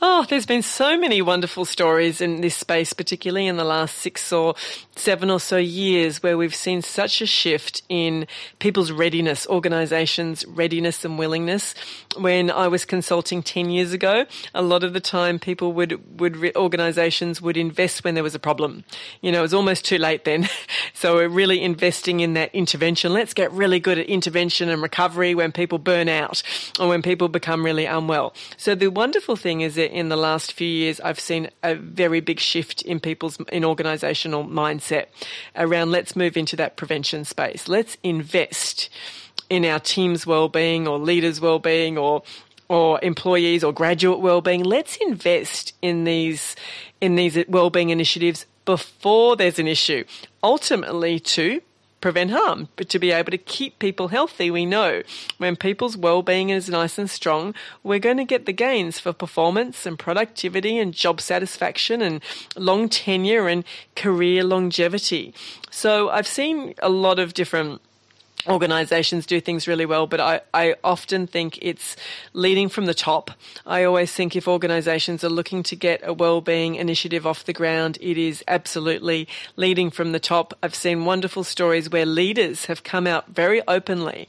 Oh, 0.00 0.24
there's 0.28 0.46
been 0.46 0.62
so 0.62 0.96
many 0.96 1.20
wonderful 1.20 1.64
stories 1.64 2.20
in 2.20 2.40
this 2.40 2.54
space, 2.54 2.92
particularly 2.92 3.48
in 3.48 3.56
the 3.56 3.64
last 3.64 3.96
six 3.96 4.32
or 4.32 4.54
seven 4.94 5.28
or 5.28 5.40
so 5.40 5.56
years, 5.56 6.22
where 6.22 6.38
we've 6.38 6.54
seen 6.54 6.82
such 6.82 7.20
a 7.20 7.26
shift 7.26 7.82
in 7.88 8.28
people's 8.60 8.92
readiness, 8.92 9.44
organizations' 9.48 10.46
readiness 10.46 11.04
and 11.04 11.18
willingness. 11.18 11.74
When 12.16 12.48
I 12.48 12.68
was 12.68 12.84
consulting 12.84 13.42
10 13.42 13.70
years 13.70 13.92
ago, 13.92 14.26
a 14.54 14.62
lot 14.62 14.84
of 14.84 14.92
the 14.92 15.00
time 15.00 15.40
people 15.40 15.72
would, 15.72 16.20
would, 16.20 16.54
organizations 16.54 17.42
would 17.42 17.56
invest 17.56 18.04
when 18.04 18.14
there 18.14 18.22
was 18.22 18.36
a 18.36 18.40
problem. 18.40 18.84
You 19.20 19.32
know, 19.32 19.40
it 19.40 19.42
was 19.42 19.54
almost 19.54 19.84
too 19.84 19.98
late 19.98 20.24
then. 20.24 20.48
so 20.94 21.16
we're 21.16 21.28
really 21.28 21.60
investing 21.60 22.20
in 22.20 22.34
that 22.34 22.54
intervention. 22.54 23.12
Let's 23.12 23.34
get 23.34 23.50
really 23.50 23.80
good 23.80 23.98
at 23.98 24.06
intervention 24.06 24.68
and 24.68 24.80
recovery 24.80 25.34
when 25.34 25.50
people 25.50 25.78
burn 25.78 26.08
out 26.08 26.40
or 26.78 26.86
when 26.86 27.02
people 27.02 27.26
become 27.26 27.64
really 27.64 27.86
unwell. 27.86 28.32
So 28.56 28.76
the 28.76 28.88
wonderful 28.88 29.34
thing 29.34 29.62
is 29.62 29.74
that 29.74 29.87
in 29.88 30.08
the 30.08 30.16
last 30.16 30.52
few 30.52 30.68
years, 30.68 31.00
I've 31.00 31.20
seen 31.20 31.50
a 31.62 31.74
very 31.74 32.20
big 32.20 32.40
shift 32.40 32.82
in 32.82 33.00
people's 33.00 33.38
in 33.52 33.64
organizational 33.64 34.44
mindset 34.44 35.06
around 35.56 35.90
let's 35.90 36.14
move 36.16 36.36
into 36.36 36.56
that 36.56 36.76
prevention 36.76 37.24
space. 37.24 37.68
Let's 37.68 37.96
invest 38.02 38.88
in 39.50 39.64
our 39.64 39.80
team's 39.80 40.26
well-being 40.26 40.86
or 40.86 40.98
leaders' 40.98 41.40
well-being 41.40 41.98
or 41.98 42.22
or 42.68 43.00
employees 43.02 43.64
or 43.64 43.72
graduate 43.72 44.20
well-being. 44.20 44.62
Let's 44.62 44.96
invest 44.96 45.74
in 45.80 46.04
these 46.04 46.54
in 47.00 47.16
these 47.16 47.44
well-being 47.48 47.90
initiatives 47.90 48.46
before 48.64 49.36
there's 49.36 49.58
an 49.58 49.66
issue. 49.66 50.04
Ultimately, 50.42 51.18
to 51.20 51.62
prevent 52.00 52.30
harm, 52.30 52.68
but 52.76 52.88
to 52.90 52.98
be 52.98 53.10
able 53.10 53.30
to 53.30 53.38
keep 53.38 53.78
people 53.78 54.08
healthy. 54.08 54.50
We 54.50 54.66
know 54.66 55.02
when 55.38 55.56
people's 55.56 55.96
well-being 55.96 56.50
is 56.50 56.68
nice 56.68 56.98
and 56.98 57.10
strong, 57.10 57.54
we're 57.82 57.98
going 57.98 58.18
to 58.18 58.24
get 58.24 58.46
the 58.46 58.52
gains 58.52 59.00
for 59.00 59.12
performance 59.12 59.84
and 59.84 59.98
productivity 59.98 60.78
and 60.78 60.94
job 60.94 61.20
satisfaction 61.20 62.00
and 62.00 62.22
long 62.56 62.88
tenure 62.88 63.48
and 63.48 63.64
career 63.96 64.44
longevity. 64.44 65.34
So 65.70 66.08
I've 66.10 66.26
seen 66.26 66.74
a 66.82 66.88
lot 66.88 67.18
of 67.18 67.34
different 67.34 67.80
organizations 68.46 69.26
do 69.26 69.40
things 69.40 69.66
really 69.66 69.86
well, 69.86 70.06
but 70.06 70.20
I, 70.20 70.40
I 70.54 70.74
often 70.84 71.26
think 71.26 71.58
it's 71.60 71.96
leading 72.32 72.68
from 72.68 72.86
the 72.86 72.94
top. 72.94 73.30
I 73.66 73.84
always 73.84 74.12
think 74.12 74.36
if 74.36 74.46
organizations 74.46 75.24
are 75.24 75.28
looking 75.28 75.62
to 75.64 75.76
get 75.76 76.00
a 76.02 76.12
well-being 76.12 76.76
initiative 76.76 77.26
off 77.26 77.44
the 77.44 77.52
ground, 77.52 77.98
it 78.00 78.16
is 78.16 78.44
absolutely 78.46 79.28
leading 79.56 79.90
from 79.90 80.12
the 80.12 80.20
top. 80.20 80.54
I've 80.62 80.74
seen 80.74 81.04
wonderful 81.04 81.44
stories 81.44 81.90
where 81.90 82.06
leaders 82.06 82.66
have 82.66 82.84
come 82.84 83.06
out 83.06 83.28
very 83.28 83.62
openly 83.66 84.28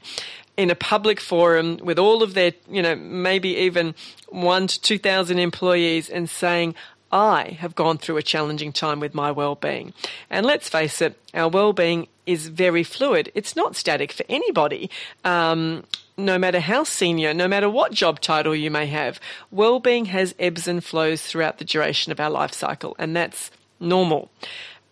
in 0.56 0.70
a 0.70 0.74
public 0.74 1.20
forum 1.20 1.78
with 1.82 1.98
all 1.98 2.22
of 2.22 2.34
their, 2.34 2.52
you 2.68 2.82
know, 2.82 2.94
maybe 2.96 3.56
even 3.56 3.94
one 4.28 4.66
to 4.66 4.80
2,000 4.80 5.38
employees 5.38 6.10
and 6.10 6.28
saying, 6.28 6.74
I 7.12 7.56
have 7.60 7.74
gone 7.74 7.98
through 7.98 8.18
a 8.18 8.22
challenging 8.22 8.72
time 8.72 9.00
with 9.00 9.14
my 9.14 9.30
well-being. 9.32 9.94
And 10.28 10.46
let's 10.46 10.68
face 10.68 11.00
it, 11.00 11.18
our 11.34 11.48
well-being 11.48 12.06
is 12.30 12.46
very 12.48 12.84
fluid. 12.84 13.32
It's 13.34 13.56
not 13.56 13.74
static 13.74 14.12
for 14.12 14.24
anybody. 14.28 14.88
Um, 15.24 15.84
no 16.16 16.38
matter 16.38 16.60
how 16.60 16.84
senior, 16.84 17.34
no 17.34 17.48
matter 17.48 17.68
what 17.68 17.92
job 17.92 18.20
title 18.20 18.54
you 18.54 18.70
may 18.70 18.86
have, 18.86 19.18
well-being 19.50 20.06
has 20.06 20.34
ebbs 20.38 20.68
and 20.68 20.84
flows 20.84 21.22
throughout 21.22 21.58
the 21.58 21.64
duration 21.64 22.12
of 22.12 22.20
our 22.20 22.30
life 22.30 22.52
cycle, 22.52 22.94
and 22.98 23.16
that's 23.16 23.50
normal. 23.80 24.30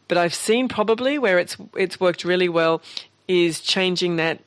But 0.08 0.18
I've 0.18 0.34
seen 0.34 0.68
probably 0.68 1.18
where 1.18 1.38
it's 1.38 1.56
it's 1.76 2.00
worked 2.00 2.24
really 2.24 2.48
well 2.48 2.80
is 3.28 3.60
changing 3.60 4.16
that 4.16 4.40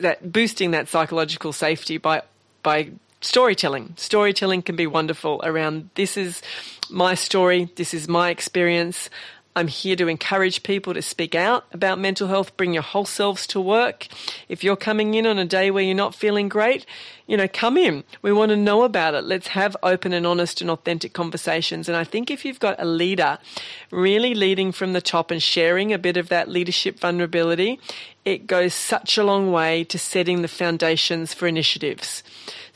that 0.00 0.30
boosting 0.30 0.72
that 0.72 0.88
psychological 0.88 1.52
safety 1.52 1.98
by 1.98 2.22
by 2.62 2.90
storytelling. 3.22 3.94
Storytelling 3.96 4.62
can 4.62 4.76
be 4.76 4.86
wonderful 4.86 5.40
around 5.42 5.90
this 5.94 6.16
is 6.16 6.42
my 6.90 7.14
story, 7.14 7.70
this 7.76 7.94
is 7.94 8.08
my 8.08 8.30
experience. 8.30 9.10
I'm 9.56 9.68
here 9.68 9.96
to 9.96 10.06
encourage 10.06 10.62
people 10.62 10.92
to 10.92 11.00
speak 11.00 11.34
out 11.34 11.64
about 11.72 11.98
mental 11.98 12.28
health, 12.28 12.54
bring 12.58 12.74
your 12.74 12.82
whole 12.82 13.06
selves 13.06 13.46
to 13.46 13.60
work. 13.60 14.06
If 14.50 14.62
you're 14.62 14.76
coming 14.76 15.14
in 15.14 15.26
on 15.26 15.38
a 15.38 15.46
day 15.46 15.70
where 15.70 15.82
you're 15.82 15.94
not 15.94 16.14
feeling 16.14 16.50
great, 16.50 16.84
you 17.26 17.38
know, 17.38 17.48
come 17.48 17.78
in. 17.78 18.04
We 18.20 18.34
want 18.34 18.50
to 18.50 18.56
know 18.56 18.82
about 18.82 19.14
it. 19.14 19.24
Let's 19.24 19.48
have 19.48 19.74
open 19.82 20.12
and 20.12 20.26
honest 20.26 20.60
and 20.60 20.70
authentic 20.70 21.14
conversations. 21.14 21.88
And 21.88 21.96
I 21.96 22.04
think 22.04 22.30
if 22.30 22.44
you've 22.44 22.60
got 22.60 22.76
a 22.78 22.84
leader 22.84 23.38
really 23.90 24.34
leading 24.34 24.72
from 24.72 24.92
the 24.92 25.00
top 25.00 25.30
and 25.30 25.42
sharing 25.42 25.90
a 25.90 25.98
bit 25.98 26.18
of 26.18 26.28
that 26.28 26.50
leadership 26.50 27.00
vulnerability, 27.00 27.80
it 28.26 28.46
goes 28.46 28.74
such 28.74 29.16
a 29.16 29.24
long 29.24 29.52
way 29.52 29.84
to 29.84 29.98
setting 29.98 30.42
the 30.42 30.48
foundations 30.48 31.32
for 31.32 31.46
initiatives. 31.46 32.22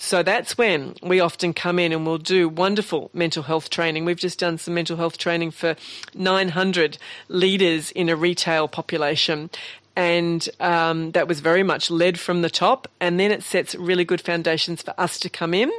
So 0.03 0.23
that's 0.23 0.57
when 0.57 0.95
we 1.03 1.21
often 1.21 1.53
come 1.53 1.79
in 1.79 1.93
and 1.93 2.07
we'll 2.07 2.17
do 2.17 2.49
wonderful 2.49 3.11
mental 3.13 3.43
health 3.43 3.69
training. 3.69 4.07
We've 4.07 4.17
just 4.17 4.39
done 4.39 4.57
some 4.57 4.73
mental 4.73 4.97
health 4.97 5.19
training 5.19 5.51
for 5.51 5.77
900 6.15 6.97
leaders 7.29 7.91
in 7.91 8.09
a 8.09 8.17
retail 8.17 8.67
population. 8.67 9.51
And 9.95 10.49
um, 10.59 11.11
that 11.13 11.29
was 11.29 11.41
very 11.41 11.63
much 11.63 11.91
led 11.91 12.19
from 12.19 12.41
the 12.41 12.49
top. 12.49 12.89
And 12.99 13.21
then 13.21 13.31
it 13.31 13.43
sets 13.43 13.75
really 13.75 14.07
good 14.07 14.23
foundations 14.23 14.81
for 14.81 14.95
us 14.97 15.19
to 15.19 15.29
come 15.29 15.53
in 15.53 15.71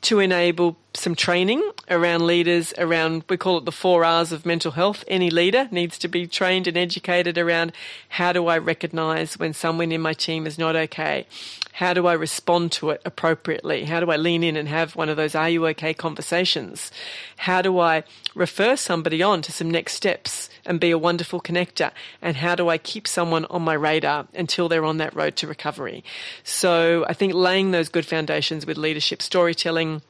to 0.00 0.20
enable 0.20 0.78
some 0.94 1.14
training 1.14 1.62
around 1.88 2.26
leaders 2.26 2.74
around 2.76 3.24
we 3.28 3.36
call 3.36 3.58
it 3.58 3.64
the 3.64 3.72
four 3.72 4.04
R's 4.04 4.32
of 4.32 4.44
mental 4.44 4.72
health. 4.72 5.04
Any 5.06 5.30
leader 5.30 5.68
needs 5.70 5.98
to 5.98 6.08
be 6.08 6.26
trained 6.26 6.66
and 6.66 6.76
educated 6.76 7.38
around 7.38 7.72
how 8.08 8.32
do 8.32 8.46
I 8.48 8.58
recognize 8.58 9.38
when 9.38 9.52
someone 9.52 9.92
in 9.92 10.00
my 10.00 10.12
team 10.12 10.46
is 10.46 10.58
not 10.58 10.74
okay? 10.74 11.26
How 11.72 11.94
do 11.94 12.06
I 12.06 12.12
respond 12.12 12.72
to 12.72 12.90
it 12.90 13.00
appropriately? 13.04 13.84
How 13.84 14.00
do 14.00 14.10
I 14.10 14.16
lean 14.16 14.42
in 14.42 14.56
and 14.56 14.68
have 14.68 14.96
one 14.96 15.08
of 15.08 15.16
those 15.16 15.34
are 15.34 15.48
you 15.48 15.66
okay 15.68 15.94
conversations? 15.94 16.90
How 17.36 17.62
do 17.62 17.78
I 17.78 18.02
refer 18.34 18.76
somebody 18.76 19.22
on 19.22 19.42
to 19.42 19.52
some 19.52 19.70
next 19.70 19.94
steps 19.94 20.50
and 20.66 20.80
be 20.80 20.90
a 20.90 20.98
wonderful 20.98 21.40
connector? 21.40 21.92
And 22.20 22.36
how 22.36 22.54
do 22.54 22.68
I 22.68 22.78
keep 22.78 23.06
someone 23.06 23.44
on 23.46 23.62
my 23.62 23.74
radar 23.74 24.26
until 24.34 24.68
they're 24.68 24.84
on 24.84 24.98
that 24.98 25.14
road 25.14 25.36
to 25.36 25.46
recovery? 25.46 26.04
So 26.42 27.06
I 27.08 27.14
think 27.14 27.32
laying 27.32 27.70
those 27.70 27.88
good 27.88 28.04
foundations 28.04 28.66
with 28.66 28.76
leadership 28.76 29.22
storytelling 29.22 30.02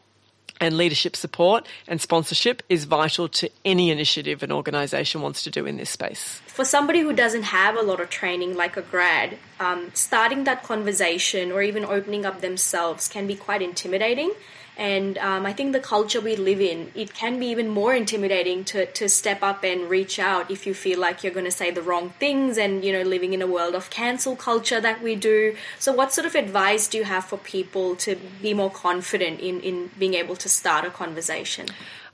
and 0.60 0.76
leadership 0.76 1.16
support 1.16 1.66
and 1.88 2.00
sponsorship 2.00 2.62
is 2.68 2.84
vital 2.84 3.28
to 3.28 3.50
any 3.64 3.90
initiative 3.90 4.42
an 4.42 4.52
organisation 4.52 5.22
wants 5.22 5.42
to 5.42 5.50
do 5.50 5.66
in 5.66 5.76
this 5.76 5.90
space. 5.90 6.40
For 6.46 6.64
somebody 6.64 7.00
who 7.00 7.12
doesn't 7.12 7.44
have 7.44 7.76
a 7.76 7.82
lot 7.82 8.00
of 8.00 8.10
training, 8.10 8.56
like 8.56 8.76
a 8.76 8.82
grad, 8.82 9.38
um, 9.58 9.90
starting 9.94 10.44
that 10.44 10.62
conversation 10.62 11.50
or 11.50 11.62
even 11.62 11.84
opening 11.84 12.26
up 12.26 12.40
themselves 12.40 13.08
can 13.08 13.26
be 13.26 13.34
quite 13.34 13.62
intimidating. 13.62 14.32
And 14.76 15.18
um, 15.18 15.44
I 15.44 15.52
think 15.52 15.72
the 15.72 15.80
culture 15.80 16.20
we 16.20 16.36
live 16.36 16.60
in, 16.60 16.90
it 16.94 17.12
can 17.12 17.38
be 17.38 17.46
even 17.46 17.68
more 17.68 17.94
intimidating 17.94 18.64
to, 18.64 18.86
to 18.86 19.08
step 19.08 19.42
up 19.42 19.62
and 19.62 19.90
reach 19.90 20.18
out 20.18 20.50
if 20.50 20.66
you 20.66 20.74
feel 20.74 20.98
like 20.98 21.22
you're 21.22 21.32
going 21.32 21.44
to 21.44 21.50
say 21.50 21.70
the 21.70 21.82
wrong 21.82 22.10
things 22.18 22.56
and, 22.56 22.84
you 22.84 22.92
know, 22.92 23.02
living 23.02 23.32
in 23.32 23.42
a 23.42 23.46
world 23.46 23.74
of 23.74 23.90
cancel 23.90 24.36
culture 24.36 24.80
that 24.80 25.02
we 25.02 25.16
do. 25.16 25.54
So, 25.78 25.92
what 25.92 26.12
sort 26.12 26.26
of 26.26 26.34
advice 26.34 26.88
do 26.88 26.98
you 26.98 27.04
have 27.04 27.24
for 27.24 27.36
people 27.36 27.94
to 27.96 28.16
be 28.40 28.54
more 28.54 28.70
confident 28.70 29.40
in, 29.40 29.60
in 29.60 29.90
being 29.98 30.14
able 30.14 30.36
to 30.36 30.48
start 30.48 30.84
a 30.84 30.90
conversation? 30.90 31.66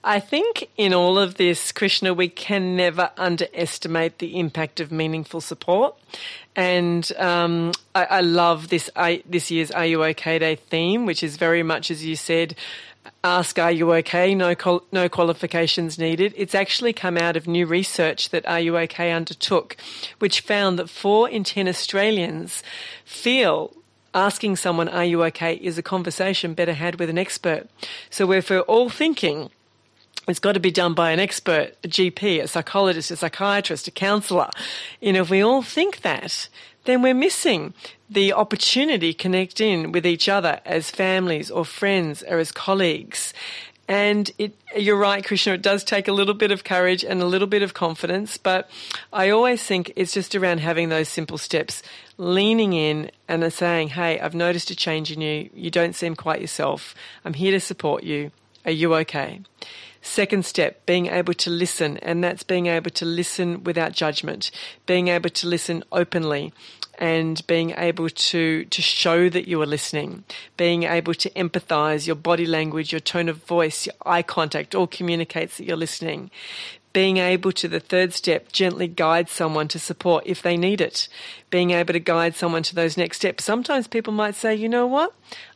I 0.04 0.20
think 0.20 0.68
in 0.76 0.94
all 0.94 1.18
of 1.18 1.34
this, 1.34 1.72
Krishna, 1.72 2.14
we 2.14 2.28
can 2.28 2.76
never 2.76 3.10
underestimate 3.16 4.18
the 4.18 4.38
impact 4.38 4.78
of 4.80 4.92
meaningful 4.92 5.40
support. 5.40 5.96
And 6.54 7.10
um, 7.18 7.72
I, 7.94 8.04
I, 8.04 8.20
love 8.20 8.68
this 8.68 8.88
uh, 8.96 9.16
this 9.28 9.50
year's 9.50 9.70
Are 9.70 9.84
You 9.84 10.04
OK 10.04 10.38
Day 10.38 10.56
theme, 10.56 11.06
which 11.06 11.22
is 11.22 11.36
very 11.36 11.62
much, 11.62 11.90
as 11.90 12.04
you 12.04 12.16
said, 12.16 12.54
ask 13.24 13.58
Are 13.58 13.72
You 13.72 13.92
OK? 13.94 14.34
No, 14.34 14.54
no 14.92 15.08
qualifications 15.08 15.98
needed. 15.98 16.32
It's 16.36 16.54
actually 16.54 16.92
come 16.92 17.16
out 17.16 17.36
of 17.36 17.46
new 17.46 17.66
research 17.66 18.30
that 18.30 18.46
Are 18.46 18.60
You 18.60 18.78
OK 18.78 19.12
undertook, 19.12 19.76
which 20.18 20.40
found 20.40 20.78
that 20.78 20.88
four 20.88 21.28
in 21.28 21.44
10 21.44 21.68
Australians 21.68 22.62
feel 23.04 23.74
asking 24.14 24.56
someone, 24.56 24.88
Are 24.88 25.04
you 25.04 25.22
okay? 25.24 25.54
is 25.56 25.76
a 25.76 25.82
conversation 25.82 26.54
better 26.54 26.72
had 26.72 26.98
with 26.98 27.10
an 27.10 27.18
expert. 27.18 27.68
So 28.08 28.32
if 28.32 28.48
we're 28.48 28.60
all 28.60 28.88
thinking, 28.88 29.50
it's 30.26 30.38
got 30.38 30.52
to 30.52 30.60
be 30.60 30.70
done 30.70 30.94
by 30.94 31.10
an 31.10 31.20
expert, 31.20 31.76
a 31.84 31.88
GP, 31.88 32.42
a 32.42 32.48
psychologist, 32.48 33.10
a 33.10 33.16
psychiatrist, 33.16 33.86
a 33.86 33.90
counsellor. 33.90 34.50
You 35.00 35.12
know, 35.12 35.22
if 35.22 35.30
we 35.30 35.42
all 35.42 35.62
think 35.62 36.02
that, 36.02 36.48
then 36.84 37.02
we're 37.02 37.14
missing 37.14 37.74
the 38.08 38.32
opportunity 38.32 39.12
to 39.12 39.18
connect 39.18 39.60
in 39.60 39.92
with 39.92 40.06
each 40.06 40.28
other 40.28 40.60
as 40.64 40.90
families 40.90 41.50
or 41.50 41.64
friends 41.64 42.22
or 42.28 42.38
as 42.38 42.52
colleagues. 42.52 43.32
And 43.88 44.30
it, 44.38 44.52
you're 44.76 44.98
right, 44.98 45.24
Krishna, 45.24 45.54
it 45.54 45.62
does 45.62 45.84
take 45.84 46.08
a 46.08 46.12
little 46.12 46.34
bit 46.34 46.50
of 46.50 46.64
courage 46.64 47.04
and 47.04 47.22
a 47.22 47.26
little 47.26 47.46
bit 47.46 47.62
of 47.62 47.72
confidence, 47.72 48.36
but 48.36 48.68
I 49.12 49.30
always 49.30 49.62
think 49.62 49.92
it's 49.94 50.12
just 50.12 50.34
around 50.34 50.58
having 50.58 50.88
those 50.88 51.08
simple 51.08 51.38
steps, 51.38 51.84
leaning 52.18 52.72
in 52.72 53.12
and 53.28 53.52
saying, 53.52 53.90
Hey, 53.90 54.18
I've 54.18 54.34
noticed 54.34 54.70
a 54.70 54.76
change 54.76 55.12
in 55.12 55.20
you. 55.20 55.50
You 55.54 55.70
don't 55.70 55.94
seem 55.94 56.16
quite 56.16 56.40
yourself. 56.40 56.96
I'm 57.24 57.34
here 57.34 57.52
to 57.52 57.60
support 57.60 58.02
you. 58.02 58.32
Are 58.66 58.72
you 58.72 58.94
okay? 58.96 59.40
Second 60.02 60.44
step, 60.44 60.84
being 60.86 61.06
able 61.06 61.34
to 61.34 61.50
listen, 61.50 61.98
and 61.98 62.22
that's 62.22 62.42
being 62.42 62.66
able 62.66 62.90
to 62.90 63.04
listen 63.04 63.62
without 63.64 63.92
judgment, 63.92 64.50
being 64.86 65.08
able 65.08 65.30
to 65.30 65.46
listen 65.46 65.84
openly, 65.92 66.52
and 66.98 67.46
being 67.46 67.72
able 67.76 68.08
to 68.08 68.64
to 68.64 68.82
show 68.82 69.28
that 69.28 69.46
you 69.46 69.60
are 69.62 69.66
listening, 69.66 70.24
being 70.56 70.82
able 70.82 71.14
to 71.14 71.30
empathize, 71.30 72.06
your 72.06 72.16
body 72.16 72.46
language, 72.46 72.92
your 72.92 73.00
tone 73.00 73.28
of 73.28 73.36
voice, 73.44 73.86
your 73.86 73.94
eye 74.04 74.22
contact 74.22 74.74
all 74.74 74.86
communicates 74.86 75.58
that 75.58 75.64
you're 75.64 75.76
listening. 75.76 76.30
Being 76.96 77.18
able 77.18 77.52
to 77.52 77.68
the 77.68 77.78
third 77.78 78.14
step, 78.14 78.50
gently 78.52 78.88
guide 78.88 79.28
someone 79.28 79.68
to 79.68 79.78
support 79.78 80.24
if 80.26 80.40
they 80.40 80.56
need 80.56 80.80
it. 80.80 81.08
Being 81.50 81.72
able 81.72 81.92
to 81.92 82.00
guide 82.00 82.34
someone 82.34 82.62
to 82.62 82.74
those 82.74 82.96
next 82.96 83.18
steps. 83.18 83.44
Sometimes 83.44 83.86
people 83.86 84.14
might 84.14 84.34
say, 84.34 84.54
you 84.54 84.66
know 84.66 84.86
what? 84.86 85.12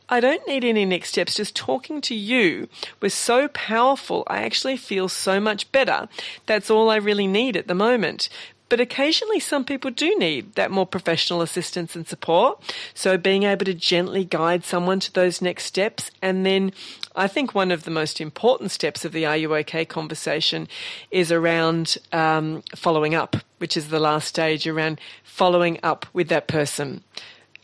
I 0.07 0.19
don't 0.19 0.47
need 0.47 0.63
any 0.63 0.85
next 0.85 1.09
steps. 1.09 1.33
Just 1.33 1.55
talking 1.55 1.99
to 2.01 2.13
you 2.13 2.69
was 2.99 3.15
so 3.15 3.47
powerful. 3.47 4.23
I 4.27 4.43
actually 4.43 4.77
feel 4.77 5.09
so 5.09 5.39
much 5.39 5.71
better. 5.71 6.07
That's 6.45 6.69
all 6.69 6.91
I 6.91 6.97
really 6.97 7.25
need 7.25 7.57
at 7.57 7.67
the 7.67 7.73
moment. 7.73 8.29
But 8.71 8.79
occasionally, 8.79 9.41
some 9.41 9.65
people 9.65 9.91
do 9.91 10.17
need 10.17 10.55
that 10.55 10.71
more 10.71 10.85
professional 10.85 11.41
assistance 11.41 11.93
and 11.93 12.07
support. 12.07 12.63
So, 12.93 13.17
being 13.17 13.43
able 13.43 13.65
to 13.65 13.73
gently 13.73 14.23
guide 14.23 14.63
someone 14.63 15.01
to 15.01 15.11
those 15.11 15.41
next 15.41 15.65
steps. 15.65 16.09
And 16.21 16.45
then, 16.45 16.71
I 17.13 17.27
think 17.27 17.53
one 17.53 17.71
of 17.71 17.83
the 17.83 17.91
most 17.91 18.21
important 18.21 18.71
steps 18.71 19.03
of 19.03 19.11
the 19.11 19.25
Are 19.25 19.35
You 19.35 19.53
OK 19.55 19.83
conversation 19.83 20.69
is 21.11 21.33
around 21.33 21.97
um, 22.13 22.63
following 22.73 23.13
up, 23.13 23.35
which 23.57 23.75
is 23.75 23.89
the 23.89 23.99
last 23.99 24.29
stage 24.29 24.65
around 24.65 25.01
following 25.21 25.77
up 25.83 26.05
with 26.13 26.29
that 26.29 26.47
person. 26.47 27.03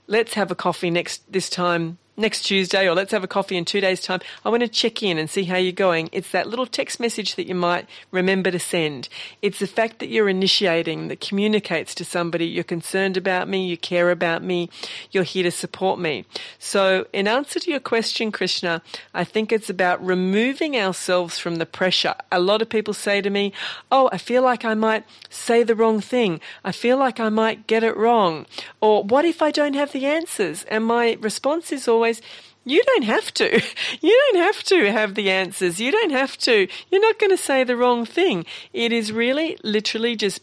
Let's 0.08 0.34
have 0.34 0.52
a 0.52 0.56
coffee 0.56 0.90
next 0.90 1.32
this 1.32 1.50
time 1.50 2.00
next 2.18 2.42
Tuesday 2.42 2.90
or 2.90 2.96
let's 2.96 3.12
have 3.12 3.24
a 3.24 3.28
coffee 3.28 3.56
in 3.56 3.64
two 3.64 3.80
days' 3.80 4.02
time. 4.02 4.20
I 4.44 4.50
want 4.50 4.62
to 4.62 4.68
check 4.68 5.04
in 5.04 5.18
and 5.20 5.30
see 5.30 5.44
how 5.44 5.58
you're 5.58 5.72
going. 5.72 6.10
It's 6.12 6.32
that 6.32 6.48
little 6.48 6.66
text 6.66 7.00
message 7.00 7.36
that 7.36 7.48
you 7.48 7.54
might 7.56 7.88
remember 8.12 8.50
to 8.50 8.60
send. 8.60 9.08
It's 9.42 9.60
the 9.60 9.68
fact 9.68 10.00
that 10.00 10.10
you're 10.10 10.28
initiating 10.28 11.08
that 11.10 11.22
communicates 11.22 11.94
to 11.96 12.06
somebody 12.06 12.48
you're 12.48 12.64
concerned 12.64 13.18
about 13.18 13.48
me, 13.48 13.68
you 13.68 13.78
care 13.78 14.10
about 14.10 14.44
me, 14.44 14.70
you're 15.12 15.24
here 15.24 15.44
to 15.44 15.52
support 15.52 16.00
me. 16.00 16.26
So, 16.58 17.06
in 17.14 17.28
answer 17.28 17.60
to 17.60 17.70
your 17.70 17.80
question, 17.80 18.32
Krishna, 18.32 18.82
I 19.14 19.24
think 19.24 19.52
it's 19.52 19.70
about 19.70 20.04
removing 20.04 20.76
ourselves 20.76 21.38
from 21.38 21.58
the 21.58 21.66
pressure. 21.66 22.16
A 22.32 22.40
lot 22.40 22.62
of 22.62 22.70
people 22.70 22.94
say 22.94 23.22
to 23.22 23.30
me, 23.30 23.54
Oh, 23.92 24.10
I 24.12 24.18
feel 24.18 24.42
like 24.42 24.66
I 24.66 24.74
might 24.74 25.06
say 25.30 25.62
the 25.64 25.76
wrong 25.76 26.02
thing. 26.02 26.42
I 26.64 26.72
feel 26.72 26.98
like 26.98 27.20
I 27.20 27.30
might 27.30 27.68
get 27.68 27.84
it 27.84 27.96
wrong. 27.96 28.48
Or 28.82 29.04
what 29.04 29.26
if 29.26 29.42
I 29.42 29.52
don't 29.52 29.76
have 29.76 29.92
the 29.92 30.06
answers? 30.06 30.64
And 30.66 30.86
my 30.86 31.18
response 31.22 31.72
is 31.72 31.88
always, 31.88 32.07
always, 32.08 32.22
you 32.66 32.84
don't 32.84 33.04
have 33.04 33.34
to. 33.36 33.62
You 34.02 34.32
don't 34.32 34.44
have 34.44 34.64
to 34.64 34.92
have 34.92 35.16
the 35.16 35.30
answers. 35.32 35.80
You 35.80 35.92
don't 35.92 36.12
have 36.12 36.38
to. 36.40 36.68
You're 36.92 37.02
not 37.02 37.20
going 37.20 37.32
to 37.32 37.38
say 37.38 37.64
the 37.64 37.76
wrong 37.76 38.06
thing. 38.06 38.46
It 38.74 38.92
is 38.92 39.12
really 39.12 39.58
literally 39.64 40.16
just 40.16 40.42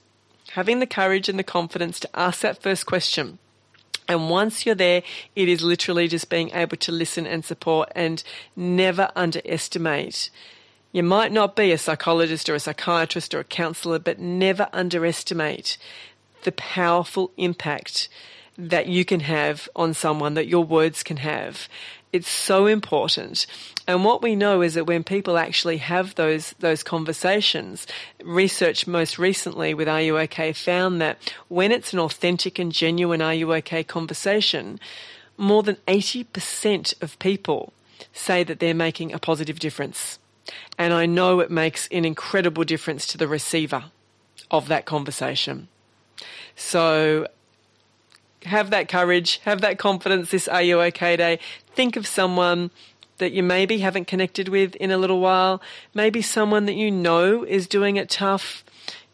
having 0.53 0.81
the 0.81 0.87
courage 0.87 1.29
and 1.29 1.39
the 1.39 1.45
confidence 1.45 2.01
to 2.01 2.09
ask 2.15 2.41
that 2.41 2.63
first 2.63 2.87
question. 2.87 3.39
And 4.09 4.29
once 4.29 4.67
you're 4.67 4.75
there, 4.75 5.03
it 5.35 5.49
is 5.49 5.63
literally 5.63 6.09
just 6.09 6.29
being 6.29 6.51
able 6.51 6.77
to 6.79 6.93
listen 6.93 7.27
and 7.27 7.45
support 7.45 7.91
and 7.95 8.23
never 8.57 9.11
underestimate. 9.17 10.31
You 10.93 11.03
might 11.03 11.33
not 11.33 11.57
be 11.57 11.73
a 11.73 11.79
psychologist 11.79 12.49
or 12.49 12.55
a 12.55 12.61
psychiatrist 12.61 13.35
or 13.35 13.41
a 13.41 13.45
counselor, 13.45 13.99
but 13.99 14.19
never 14.19 14.69
underestimate 14.73 15.79
the 16.43 16.53
powerful 16.53 17.31
impact 17.37 18.09
that 18.57 18.87
you 18.87 19.05
can 19.05 19.21
have 19.21 19.69
on 19.75 19.95
someone, 19.95 20.35
that 20.35 20.47
your 20.47 20.65
words 20.65 21.03
can 21.03 21.19
have. 21.19 21.69
It's 22.13 22.29
so 22.29 22.67
important. 22.67 23.47
And 23.89 24.05
what 24.05 24.23
we 24.23 24.37
know 24.37 24.63
is 24.63 24.75
that 24.75 24.87
when 24.87 25.03
people 25.03 25.37
actually 25.37 25.79
have 25.79 26.15
those, 26.15 26.55
those 26.61 26.85
conversations, 26.85 27.89
research 28.23 28.87
most 28.87 29.19
recently 29.19 29.75
with 29.75 29.89
Are 29.89 30.01
You 30.01 30.19
OK 30.19 30.53
found 30.53 31.01
that 31.01 31.19
when 31.49 31.73
it's 31.73 31.93
an 31.93 31.99
authentic 31.99 32.61
and 32.61 32.71
genuine 32.71 33.21
Are 33.21 33.35
You 33.35 33.53
OK 33.53 33.83
conversation, 33.83 34.79
more 35.37 35.65
than 35.65 35.77
80% 35.89 37.03
of 37.03 37.19
people 37.19 37.73
say 38.13 38.45
that 38.45 38.61
they're 38.61 38.75
making 38.75 39.13
a 39.13 39.19
positive 39.19 39.59
difference. 39.59 40.21
And 40.79 40.93
I 40.93 41.07
know 41.07 41.41
it 41.41 41.51
makes 41.51 41.89
an 41.89 42.05
incredible 42.05 42.63
difference 42.65 43.07
to 43.09 43.19
the 43.19 43.27
receiver 43.27 43.87
of 44.51 44.69
that 44.69 44.85
conversation. 44.85 45.69
So 46.55 47.27
have 48.45 48.71
that 48.71 48.89
courage, 48.89 49.41
have 49.45 49.61
that 49.61 49.79
confidence 49.79 50.31
this 50.31 50.49
Are 50.49 50.63
You 50.63 50.81
OK 50.81 51.17
Day. 51.17 51.39
Think 51.75 51.97
of 51.97 52.07
someone 52.07 52.71
that 53.19 53.33
you 53.33 53.43
maybe 53.43 53.79
haven't 53.79 54.07
connected 54.07 54.49
with 54.49 54.75
in 54.77 54.91
a 54.91 54.99
little 54.99 55.21
while, 55.21 55.63
maybe 55.95 56.21
someone 56.21 56.67
that 56.67 56.75
you 56.75 56.91
know 56.91 57.45
is 57.45 57.67
doing 57.67 57.97
it 57.97 58.11
tough. 58.11 58.65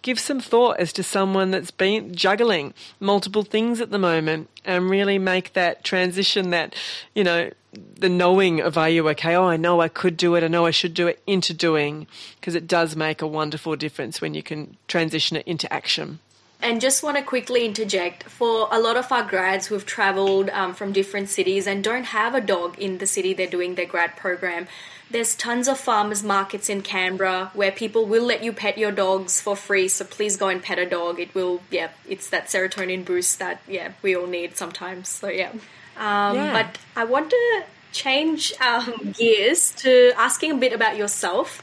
Give 0.02 0.18
some 0.18 0.40
thought 0.40 0.78
as 0.78 0.94
to 0.94 1.02
someone 1.02 1.50
that's 1.50 1.70
been 1.70 2.14
juggling 2.14 2.72
multiple 2.98 3.42
things 3.42 3.82
at 3.82 3.90
the 3.90 3.98
moment 3.98 4.48
and 4.64 4.88
really 4.88 5.18
make 5.18 5.52
that 5.52 5.84
transition 5.84 6.50
that, 6.50 6.74
you 7.14 7.22
know, 7.22 7.50
the 7.72 8.08
knowing 8.08 8.60
of 8.60 8.78
are 8.78 8.88
you 8.88 9.06
okay? 9.10 9.34
Oh, 9.36 9.44
I 9.44 9.58
know 9.58 9.80
I 9.82 9.88
could 9.88 10.16
do 10.16 10.34
it. 10.34 10.42
I 10.42 10.48
know 10.48 10.64
I 10.64 10.70
should 10.70 10.94
do 10.94 11.06
it 11.06 11.22
into 11.26 11.52
doing 11.52 12.06
because 12.40 12.54
it 12.54 12.66
does 12.66 12.96
make 12.96 13.20
a 13.20 13.26
wonderful 13.26 13.76
difference 13.76 14.22
when 14.22 14.32
you 14.32 14.42
can 14.42 14.78
transition 14.88 15.36
it 15.36 15.46
into 15.46 15.70
action. 15.70 16.18
And 16.62 16.80
just 16.80 17.02
want 17.02 17.16
to 17.16 17.22
quickly 17.22 17.64
interject 17.64 18.24
for 18.24 18.68
a 18.70 18.78
lot 18.78 18.98
of 18.98 19.10
our 19.10 19.22
grads 19.22 19.68
who've 19.68 19.86
traveled 19.86 20.50
um, 20.50 20.74
from 20.74 20.92
different 20.92 21.30
cities 21.30 21.66
and 21.66 21.82
don't 21.82 22.04
have 22.04 22.34
a 22.34 22.40
dog 22.40 22.78
in 22.78 22.98
the 22.98 23.06
city 23.06 23.32
they're 23.32 23.46
doing 23.46 23.76
their 23.76 23.86
grad 23.86 24.14
program. 24.16 24.68
There's 25.10 25.34
tons 25.34 25.68
of 25.68 25.80
farmers 25.80 26.22
markets 26.22 26.68
in 26.68 26.82
Canberra 26.82 27.50
where 27.54 27.72
people 27.72 28.04
will 28.04 28.24
let 28.24 28.44
you 28.44 28.52
pet 28.52 28.76
your 28.76 28.92
dogs 28.92 29.40
for 29.40 29.56
free. 29.56 29.88
So 29.88 30.04
please 30.04 30.36
go 30.36 30.48
and 30.48 30.62
pet 30.62 30.78
a 30.78 30.88
dog. 30.88 31.18
It 31.18 31.34
will, 31.34 31.62
yeah, 31.70 31.88
it's 32.06 32.28
that 32.28 32.46
serotonin 32.48 33.04
boost 33.06 33.38
that, 33.38 33.62
yeah, 33.66 33.92
we 34.02 34.14
all 34.14 34.26
need 34.26 34.56
sometimes. 34.56 35.08
So, 35.08 35.28
yeah. 35.28 35.50
Um, 35.96 36.36
yeah. 36.36 36.52
But 36.52 36.78
I 36.94 37.04
want 37.04 37.30
to 37.30 37.64
change 37.92 38.52
um, 38.60 39.14
gears 39.18 39.72
to 39.76 40.12
asking 40.16 40.52
a 40.52 40.56
bit 40.56 40.72
about 40.72 40.96
yourself. 40.96 41.62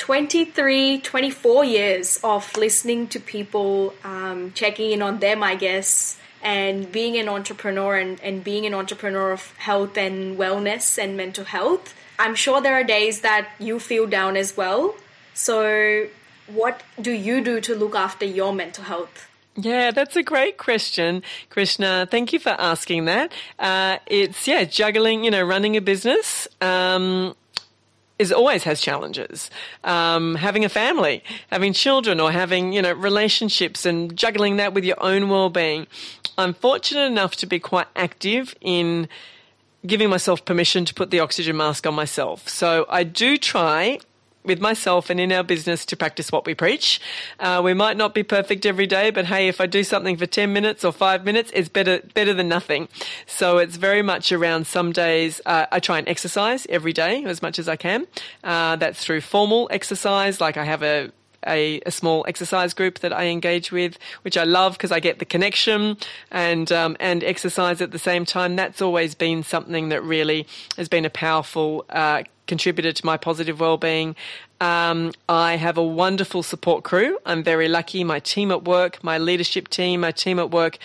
23, 0.00 1.00
24 1.00 1.64
years 1.66 2.18
of 2.24 2.56
listening 2.56 3.06
to 3.06 3.20
people, 3.20 3.92
um, 4.02 4.50
checking 4.54 4.92
in 4.92 5.02
on 5.02 5.18
them, 5.18 5.42
I 5.42 5.56
guess, 5.56 6.18
and 6.42 6.90
being 6.90 7.18
an 7.18 7.28
entrepreneur 7.28 7.96
and, 7.96 8.18
and 8.22 8.42
being 8.42 8.64
an 8.64 8.72
entrepreneur 8.72 9.30
of 9.30 9.54
health 9.58 9.98
and 9.98 10.38
wellness 10.38 10.96
and 10.96 11.18
mental 11.18 11.44
health. 11.44 11.94
I'm 12.18 12.34
sure 12.34 12.62
there 12.62 12.76
are 12.76 12.82
days 12.82 13.20
that 13.20 13.50
you 13.58 13.78
feel 13.78 14.06
down 14.06 14.38
as 14.38 14.56
well. 14.56 14.94
So, 15.34 16.08
what 16.46 16.82
do 16.98 17.12
you 17.12 17.44
do 17.44 17.60
to 17.60 17.74
look 17.74 17.94
after 17.94 18.24
your 18.24 18.54
mental 18.54 18.84
health? 18.84 19.28
Yeah, 19.54 19.90
that's 19.90 20.16
a 20.16 20.22
great 20.22 20.56
question, 20.56 21.22
Krishna. 21.50 22.08
Thank 22.10 22.32
you 22.32 22.38
for 22.38 22.56
asking 22.58 23.04
that. 23.04 23.32
Uh, 23.58 23.98
it's 24.06 24.48
yeah, 24.48 24.64
juggling, 24.64 25.24
you 25.24 25.30
know, 25.30 25.42
running 25.42 25.76
a 25.76 25.82
business. 25.82 26.48
Um, 26.62 27.34
is 28.20 28.30
always 28.30 28.64
has 28.64 28.82
challenges. 28.82 29.50
Um, 29.82 30.34
having 30.34 30.62
a 30.66 30.68
family, 30.68 31.24
having 31.50 31.72
children, 31.72 32.20
or 32.20 32.30
having 32.30 32.72
you 32.74 32.82
know 32.82 32.92
relationships, 32.92 33.86
and 33.86 34.14
juggling 34.14 34.56
that 34.56 34.74
with 34.74 34.84
your 34.84 35.02
own 35.02 35.30
well-being. 35.30 35.86
I'm 36.36 36.52
fortunate 36.52 37.06
enough 37.06 37.34
to 37.36 37.46
be 37.46 37.58
quite 37.58 37.86
active 37.96 38.54
in 38.60 39.08
giving 39.86 40.10
myself 40.10 40.44
permission 40.44 40.84
to 40.84 40.92
put 40.92 41.10
the 41.10 41.20
oxygen 41.20 41.56
mask 41.56 41.86
on 41.86 41.94
myself. 41.94 42.46
So 42.46 42.84
I 42.90 43.04
do 43.04 43.38
try 43.38 44.00
with 44.44 44.60
myself 44.60 45.10
and 45.10 45.20
in 45.20 45.32
our 45.32 45.42
business 45.42 45.84
to 45.86 45.96
practice 45.96 46.32
what 46.32 46.46
we 46.46 46.54
preach. 46.54 47.00
Uh, 47.38 47.60
we 47.62 47.74
might 47.74 47.96
not 47.96 48.14
be 48.14 48.22
perfect 48.22 48.64
every 48.64 48.86
day, 48.86 49.10
but 49.10 49.26
hey, 49.26 49.48
if 49.48 49.60
I 49.60 49.66
do 49.66 49.84
something 49.84 50.16
for 50.16 50.26
10 50.26 50.52
minutes 50.52 50.84
or 50.84 50.92
five 50.92 51.24
minutes, 51.24 51.50
it's 51.54 51.68
better, 51.68 52.00
better 52.14 52.32
than 52.32 52.48
nothing. 52.48 52.88
So 53.26 53.58
it's 53.58 53.76
very 53.76 54.02
much 54.02 54.32
around 54.32 54.66
some 54.66 54.92
days, 54.92 55.40
uh, 55.44 55.66
I 55.70 55.80
try 55.80 55.98
and 55.98 56.08
exercise 56.08 56.66
every 56.70 56.92
day 56.92 57.24
as 57.24 57.42
much 57.42 57.58
as 57.58 57.68
I 57.68 57.76
can. 57.76 58.06
Uh, 58.42 58.76
that's 58.76 59.04
through 59.04 59.20
formal 59.20 59.68
exercise, 59.70 60.40
like 60.40 60.56
I 60.56 60.64
have 60.64 60.82
a 60.82 61.12
a, 61.46 61.80
a, 61.86 61.90
small 61.90 62.24
exercise 62.28 62.74
group 62.74 62.98
that 62.98 63.12
I 63.12 63.26
engage 63.26 63.72
with, 63.72 63.98
which 64.22 64.36
I 64.36 64.44
love 64.44 64.72
because 64.72 64.92
I 64.92 65.00
get 65.00 65.20
the 65.20 65.24
connection 65.24 65.96
and 66.30 66.70
um, 66.70 66.96
and 67.00 67.24
exercise 67.24 67.80
at 67.80 67.92
the 67.92 67.98
same 67.98 68.24
time. 68.24 68.56
That's 68.56 68.82
always 68.82 69.14
been 69.14 69.42
something 69.42 69.88
that 69.88 70.02
really 70.02 70.46
has 70.76 70.88
been 70.88 71.04
a 71.04 71.10
powerful 71.10 71.84
uh, 71.88 72.24
contributed 72.50 72.96
to 72.96 73.06
my 73.06 73.16
positive 73.16 73.60
well-being. 73.60 74.16
Um, 74.60 75.12
I 75.28 75.56
have 75.56 75.78
a 75.78 75.82
wonderful 75.82 76.42
support 76.42 76.82
crew. 76.82 77.16
I'm 77.24 77.42
very 77.44 77.68
lucky. 77.68 78.02
My 78.04 78.18
team 78.18 78.50
at 78.50 78.64
work, 78.64 79.02
my 79.02 79.18
leadership 79.18 79.68
team, 79.68 80.00
my 80.00 80.10
team 80.10 80.38
at 80.40 80.50
work 80.50 80.76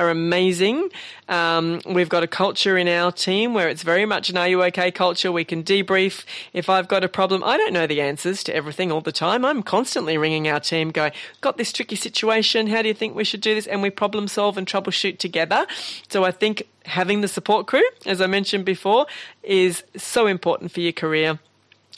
are 0.00 0.10
amazing. 0.10 0.88
Um, 1.28 1.80
we've 1.86 2.08
got 2.08 2.24
a 2.24 2.26
culture 2.26 2.76
in 2.76 2.88
our 2.88 3.12
team 3.12 3.54
where 3.54 3.68
it's 3.68 3.84
very 3.84 4.04
much 4.04 4.28
an 4.30 4.36
Are 4.36 4.48
You 4.48 4.62
OK 4.64 4.90
culture. 4.90 5.30
We 5.30 5.44
can 5.44 5.62
debrief. 5.62 6.24
If 6.52 6.68
I've 6.68 6.88
got 6.88 7.04
a 7.04 7.08
problem, 7.08 7.42
I 7.44 7.56
don't 7.56 7.72
know 7.72 7.86
the 7.86 8.00
answers 8.00 8.42
to 8.44 8.54
everything 8.54 8.90
all 8.90 9.00
the 9.00 9.12
time. 9.12 9.44
I'm 9.44 9.62
constantly 9.62 10.18
ringing 10.18 10.48
our 10.48 10.60
team 10.60 10.90
going, 10.90 11.12
got 11.40 11.56
this 11.56 11.72
tricky 11.72 11.96
situation. 11.96 12.66
How 12.66 12.82
do 12.82 12.88
you 12.88 12.94
think 12.94 13.14
we 13.14 13.24
should 13.24 13.40
do 13.40 13.54
this? 13.54 13.68
And 13.68 13.80
we 13.80 13.90
problem 13.90 14.26
solve 14.28 14.58
and 14.58 14.66
troubleshoot 14.66 15.18
together. 15.18 15.66
So 16.08 16.24
I 16.24 16.32
think 16.32 16.64
having 16.86 17.20
the 17.20 17.28
support 17.28 17.66
crew, 17.66 17.84
as 18.06 18.20
I 18.20 18.26
mentioned 18.26 18.64
before, 18.64 19.06
is 19.42 19.82
so 19.96 20.26
important 20.26 20.72
for 20.72 20.80
your 20.80 20.92
career 20.92 21.38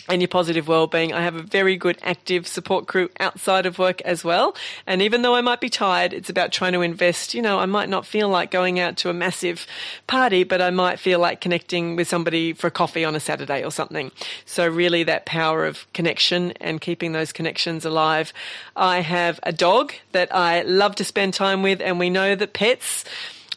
and 0.08 0.20
your 0.20 0.28
positive 0.28 0.68
well-being. 0.68 1.12
I 1.12 1.22
have 1.22 1.34
a 1.34 1.42
very 1.42 1.76
good 1.76 1.98
active 2.02 2.46
support 2.46 2.86
crew 2.86 3.08
outside 3.18 3.64
of 3.64 3.78
work 3.78 4.02
as 4.02 4.22
well. 4.22 4.54
And 4.86 5.00
even 5.00 5.22
though 5.22 5.34
I 5.34 5.40
might 5.40 5.60
be 5.60 5.70
tired, 5.70 6.12
it's 6.12 6.28
about 6.28 6.52
trying 6.52 6.74
to 6.74 6.82
invest. 6.82 7.32
You 7.32 7.40
know, 7.40 7.58
I 7.58 7.66
might 7.66 7.88
not 7.88 8.04
feel 8.04 8.28
like 8.28 8.50
going 8.50 8.78
out 8.78 8.98
to 8.98 9.08
a 9.08 9.14
massive 9.14 9.66
party, 10.06 10.44
but 10.44 10.60
I 10.60 10.70
might 10.70 10.98
feel 10.98 11.18
like 11.18 11.40
connecting 11.40 11.96
with 11.96 12.06
somebody 12.06 12.52
for 12.52 12.68
coffee 12.68 13.04
on 13.04 13.14
a 13.14 13.20
Saturday 13.20 13.64
or 13.64 13.70
something. 13.70 14.12
So 14.44 14.68
really 14.68 15.04
that 15.04 15.24
power 15.24 15.64
of 15.64 15.90
connection 15.94 16.52
and 16.60 16.80
keeping 16.80 17.12
those 17.12 17.32
connections 17.32 17.84
alive. 17.86 18.32
I 18.76 19.00
have 19.00 19.40
a 19.42 19.52
dog 19.52 19.94
that 20.12 20.34
I 20.34 20.62
love 20.62 20.96
to 20.96 21.04
spend 21.04 21.32
time 21.32 21.62
with 21.62 21.80
and 21.80 21.98
we 21.98 22.10
know 22.10 22.34
that 22.34 22.52
pets 22.52 23.04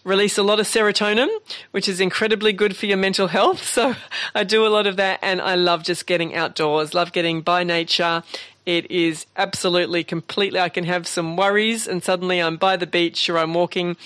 release 0.08 0.38
a 0.38 0.44
lot 0.44 0.58
of 0.58 0.66
serotonin, 0.66 1.28
which 1.72 1.90
is 1.90 2.00
incredibly 2.00 2.54
good 2.54 2.78
for 2.78 2.86
your 2.86 2.98
mental 2.98 3.28
health. 3.28 3.64
So 3.78 3.96
I 4.34 4.44
do 4.44 4.66
a 4.66 4.70
lot 4.70 4.88
of 4.88 4.96
that 4.96 5.20
and 5.22 5.40
I 5.40 5.54
love 5.54 5.84
just 5.84 6.08
getting 6.08 6.34
outdoors, 6.34 6.96
love 6.96 7.12
getting 7.12 7.42
by 7.42 7.64
nature. 7.64 8.24
It 8.66 8.90
is 8.90 9.28
absolutely 9.36 10.04
completely, 10.04 10.60
I 10.60 10.70
can 10.70 10.84
have 10.86 11.06
some 11.06 11.36
worries 11.36 11.88
and 11.88 12.04
suddenly 12.04 12.40
I'm 12.40 12.58
by 12.58 12.76
the 12.76 12.88
beach 12.88 13.30
or 13.30 13.38
I'm 13.38 13.54
walking, 13.54 13.98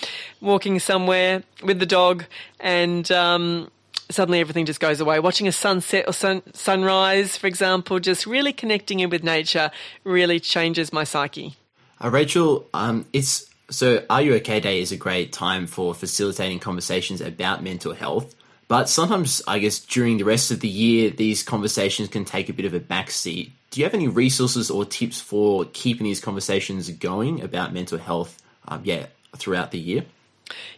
walking 0.42 0.78
somewhere 0.78 1.42
with 1.62 1.78
the 1.78 1.86
dog 1.86 2.24
and, 2.60 3.10
um, 3.12 3.70
suddenly 4.10 4.40
everything 4.40 4.66
just 4.66 4.80
goes 4.80 5.00
away. 5.00 5.20
Watching 5.20 5.48
a 5.48 5.52
sunset 5.52 6.04
or 6.06 6.12
sun, 6.12 6.42
sunrise, 6.52 7.38
for 7.38 7.46
example, 7.46 7.98
just 7.98 8.26
really 8.26 8.52
connecting 8.52 9.00
in 9.00 9.08
with 9.08 9.24
nature 9.24 9.70
really 10.04 10.38
changes 10.38 10.92
my 10.92 11.04
psyche. 11.04 11.56
Uh, 12.02 12.10
Rachel, 12.10 12.68
um, 12.74 13.06
it's 13.14 13.51
so, 13.72 14.04
Are 14.08 14.22
You 14.22 14.34
OK 14.34 14.60
Day 14.60 14.80
is 14.80 14.92
a 14.92 14.96
great 14.96 15.32
time 15.32 15.66
for 15.66 15.94
facilitating 15.94 16.60
conversations 16.60 17.20
about 17.20 17.62
mental 17.62 17.92
health. 17.92 18.34
But 18.68 18.88
sometimes, 18.88 19.42
I 19.46 19.58
guess, 19.58 19.80
during 19.80 20.18
the 20.18 20.24
rest 20.24 20.50
of 20.50 20.60
the 20.60 20.68
year, 20.68 21.10
these 21.10 21.42
conversations 21.42 22.08
can 22.08 22.24
take 22.24 22.48
a 22.48 22.52
bit 22.52 22.64
of 22.64 22.74
a 22.74 22.80
backseat. 22.80 23.50
Do 23.70 23.80
you 23.80 23.84
have 23.84 23.94
any 23.94 24.08
resources 24.08 24.70
or 24.70 24.84
tips 24.84 25.20
for 25.20 25.64
keeping 25.72 26.04
these 26.04 26.20
conversations 26.20 26.88
going 26.90 27.42
about 27.42 27.72
mental 27.72 27.98
health, 27.98 28.40
um, 28.68 28.82
yeah, 28.84 29.06
throughout 29.36 29.72
the 29.72 29.78
year? 29.78 30.04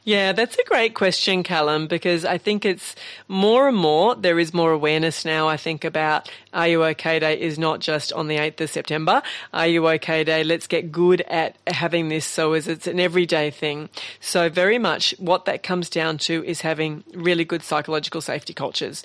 Yeah, 0.05 0.33
that's 0.33 0.57
a 0.59 0.65
great 0.65 0.95
question, 0.95 1.43
Callum, 1.43 1.87
because 1.87 2.25
I 2.25 2.39
think 2.39 2.65
it's 2.65 2.95
more 3.27 3.69
and 3.69 3.77
more, 3.77 4.15
there 4.15 4.39
is 4.39 4.53
more 4.53 4.71
awareness 4.71 5.25
now, 5.25 5.49
I 5.49 5.57
think, 5.57 5.85
about 5.85 6.31
Are 6.53 6.69
You 6.69 6.85
OK 6.85 7.19
Day 7.19 7.41
is 7.41 7.59
not 7.59 7.81
just 7.81 8.13
on 8.13 8.29
the 8.29 8.37
8th 8.37 8.61
of 8.61 8.71
September. 8.71 9.23
Are 9.53 9.67
You 9.67 9.89
OK 9.89 10.25
Day? 10.25 10.45
Let's 10.45 10.67
get 10.67 10.93
good 10.93 11.23
at 11.23 11.57
having 11.67 12.09
this 12.09 12.27
so 12.27 12.53
as 12.53 12.69
it's 12.69 12.87
an 12.87 13.01
everyday 13.01 13.51
thing. 13.51 13.89
So 14.21 14.49
very 14.49 14.79
much 14.79 15.15
what 15.19 15.47
that 15.47 15.63
comes 15.63 15.89
down 15.89 16.19
to 16.19 16.45
is 16.45 16.61
having 16.61 17.03
really 17.15 17.45
good 17.45 17.63
psychological 17.63 18.21
safety 18.21 18.53
cultures 18.53 19.03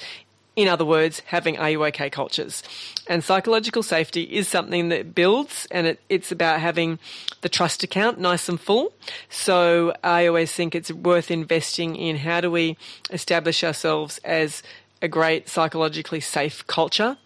in 0.56 0.68
other 0.68 0.86
words, 0.86 1.22
having 1.26 1.58
Are 1.58 1.70
You 1.70 1.86
OK 1.86 2.10
cultures. 2.10 2.64
And 3.08 3.24
psychological 3.24 3.84
safety 3.84 4.24
is 4.24 4.48
something 4.48 4.90
that 4.90 5.16
builds, 5.16 5.68
and 5.72 5.88
it, 5.88 6.00
it's 6.10 6.32
about 6.32 6.60
having 6.60 7.00
the 7.42 7.50
trust 7.50 7.84
account 7.84 8.20
nice 8.20 8.50
and 8.50 8.60
full. 8.60 8.94
So 9.30 9.94
I 10.04 10.28
always 10.28 10.52
think 10.52 10.76
it's 10.76 10.92
worth 10.92 11.32
investing 11.32 11.96
in 11.96 12.18
how 12.18 12.42
do 12.42 12.52
we 12.52 12.78
establish 13.10 13.64
ourselves 13.64 14.20
as 14.24 14.62
a 15.02 15.08
great 15.08 15.48
psychologically 15.48 16.20
safe 16.20 16.66
culture. 16.68 17.18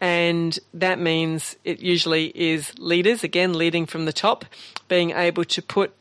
And 0.00 0.58
that 0.74 0.98
means 0.98 1.56
it 1.62 1.78
usually 1.78 2.32
is 2.34 2.76
leaders, 2.78 3.22
again, 3.22 3.54
leading 3.54 3.86
from 3.86 4.04
the 4.04 4.12
top, 4.12 4.44
being 4.88 5.12
able 5.12 5.44
to 5.44 5.62
put 5.62 5.94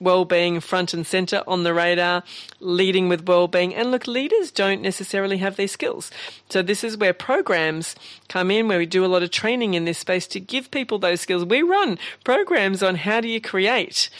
well-being 0.00 0.60
front 0.60 0.94
and 0.94 1.06
center 1.06 1.42
on 1.46 1.62
the 1.62 1.74
radar, 1.74 2.22
leading 2.60 3.08
with 3.08 3.26
well-being. 3.26 3.74
And 3.74 3.90
look, 3.90 4.06
leaders 4.06 4.50
don't 4.50 4.82
necessarily 4.82 5.38
have 5.38 5.56
these 5.56 5.72
skills. 5.72 6.10
So 6.48 6.62
this 6.62 6.84
is 6.84 6.96
where 6.96 7.12
programs 7.12 7.94
come 8.28 8.50
in, 8.50 8.68
where 8.68 8.78
we 8.78 8.86
do 8.86 9.04
a 9.04 9.06
lot 9.06 9.22
of 9.22 9.30
training 9.30 9.74
in 9.74 9.84
this 9.84 9.98
space 9.98 10.26
to 10.28 10.40
give 10.40 10.70
people 10.70 10.98
those 10.98 11.20
skills. 11.20 11.44
We 11.44 11.62
run 11.62 11.98
programs 12.24 12.82
on 12.82 12.96
how 12.96 13.20
do 13.20 13.28
you 13.28 13.40
create 13.40 14.10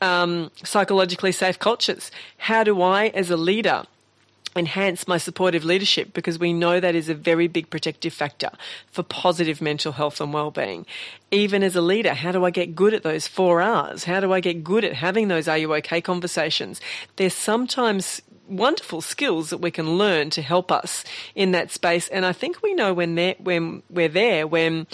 um, 0.00 0.50
psychologically 0.64 1.32
safe 1.32 1.58
cultures? 1.58 2.10
How 2.38 2.64
do 2.64 2.80
I, 2.82 3.08
as 3.08 3.30
a 3.30 3.36
leader, 3.36 3.84
enhance 4.58 5.08
my 5.08 5.16
supportive 5.16 5.64
leadership 5.64 6.12
because 6.12 6.38
we 6.38 6.52
know 6.52 6.80
that 6.80 6.94
is 6.94 7.08
a 7.08 7.14
very 7.14 7.48
big 7.48 7.70
protective 7.70 8.12
factor 8.12 8.50
for 8.90 9.02
positive 9.02 9.62
mental 9.62 9.92
health 9.92 10.20
and 10.20 10.32
well-being. 10.32 10.84
Even 11.30 11.62
as 11.62 11.76
a 11.76 11.80
leader, 11.80 12.14
how 12.14 12.32
do 12.32 12.44
I 12.44 12.50
get 12.50 12.74
good 12.74 12.92
at 12.92 13.02
those 13.02 13.26
four 13.26 13.62
R's? 13.62 14.04
How 14.04 14.20
do 14.20 14.32
I 14.32 14.40
get 14.40 14.64
good 14.64 14.84
at 14.84 14.92
having 14.92 15.28
those 15.28 15.48
are 15.48 15.58
you 15.58 15.74
okay 15.76 16.00
conversations? 16.00 16.80
There's 17.16 17.34
sometimes 17.34 18.20
wonderful 18.48 19.00
skills 19.00 19.50
that 19.50 19.58
we 19.58 19.70
can 19.70 19.98
learn 19.98 20.30
to 20.30 20.42
help 20.42 20.72
us 20.72 21.04
in 21.34 21.52
that 21.52 21.70
space. 21.70 22.08
And 22.08 22.24
I 22.24 22.32
think 22.32 22.62
we 22.62 22.74
know 22.74 22.94
when, 22.94 23.16
when 23.38 23.82
we're 23.90 24.08
there, 24.08 24.46
when 24.46 24.86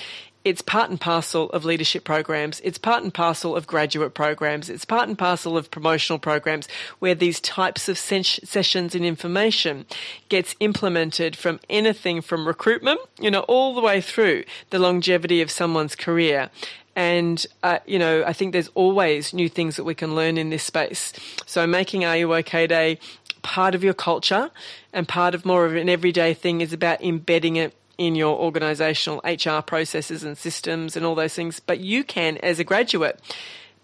it's 0.45 0.61
part 0.61 0.91
and 0.91 1.01
parcel 1.01 1.49
of 1.51 1.65
leadership 1.65 2.05
programs. 2.05 2.61
It's 2.61 2.77
part 2.77 3.03
and 3.03 3.13
parcel 3.13 3.57
of 3.57 3.67
graduate 3.67 4.13
programs. 4.13 4.69
It's 4.69 4.85
part 4.85 5.09
and 5.09 5.19
parcel 5.19 5.57
of 5.57 5.71
promotional 5.71 6.19
programs 6.19 6.69
where 6.99 7.15
these 7.15 7.41
types 7.41 7.89
of 7.89 7.97
sessions 7.97 8.95
and 8.95 9.05
information 9.05 9.87
gets 10.29 10.55
implemented 10.61 11.35
from 11.35 11.61
anything 11.71 12.21
from 12.21 12.47
recruitment, 12.47 13.01
you 13.19 13.31
know, 13.31 13.41
all 13.41 13.75
the 13.75 13.81
way 13.81 14.03
through 14.03 14.45
the 14.69 14.79
longevity 14.79 15.41
of 15.41 15.51
someone's 15.51 15.97
career. 15.97 16.51
And, 16.95 17.45
uh, 17.63 17.79
you 17.87 17.99
know, 17.99 18.23
I 18.25 18.33
think 18.35 18.53
there's 18.53 18.71
always 18.75 19.33
new 19.33 19.49
things 19.49 19.77
that 19.77 19.85
we 19.85 19.95
can 19.95 20.15
learn 20.15 20.39
in 20.39 20.51
this 20.51 20.63
space. 20.63 21.13
So 21.47 21.67
making 21.67 22.05
Are 22.05 22.17
You 22.17 22.35
OK 22.35 22.67
Day 22.67 22.99
part 23.43 23.75
of 23.75 23.83
your 23.83 23.95
culture 23.95 24.51
and 24.93 25.09
part 25.09 25.35
of 25.35 25.45
more 25.45 25.67
of 25.67 25.75
an 25.75 25.89
everyday 25.89 26.35
thing 26.35 26.61
is 26.61 26.73
about 26.73 27.03
embedding 27.03 27.57
it 27.57 27.75
in 27.99 28.15
your 28.15 28.39
organizational 28.39 29.21
HR 29.25 29.61
processes 29.61 30.25
and 30.25 30.37
systems 30.37 30.97
and 30.97 31.05
all 31.05 31.15
those 31.15 31.35
things, 31.35 31.61
but 31.61 31.81
you 31.81 32.05
can, 32.05 32.37
as 32.39 32.59
a 32.59 32.65
graduate, 32.65 33.21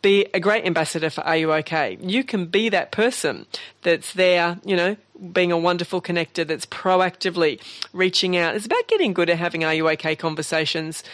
be 0.02 0.26
a 0.32 0.40
great 0.40 0.64
ambassador 0.64 1.10
for 1.10 1.22
Are 1.22 1.36
You 1.36 1.52
OK? 1.52 1.98
You 2.00 2.24
can 2.24 2.46
be 2.46 2.68
that 2.70 2.90
person 2.90 3.46
that's 3.82 4.12
there, 4.14 4.58
you 4.64 4.76
know, 4.76 4.96
being 5.32 5.52
a 5.52 5.58
wonderful 5.58 6.00
connector 6.00 6.46
that's 6.46 6.66
proactively 6.66 7.60
reaching 7.92 8.36
out. 8.36 8.56
It's 8.56 8.66
about 8.66 8.88
getting 8.88 9.12
good 9.12 9.28
at 9.30 9.38
having 9.38 9.64
Are 9.64 9.74
You 9.74 9.88
OK 9.88 10.16
conversations 10.16 11.04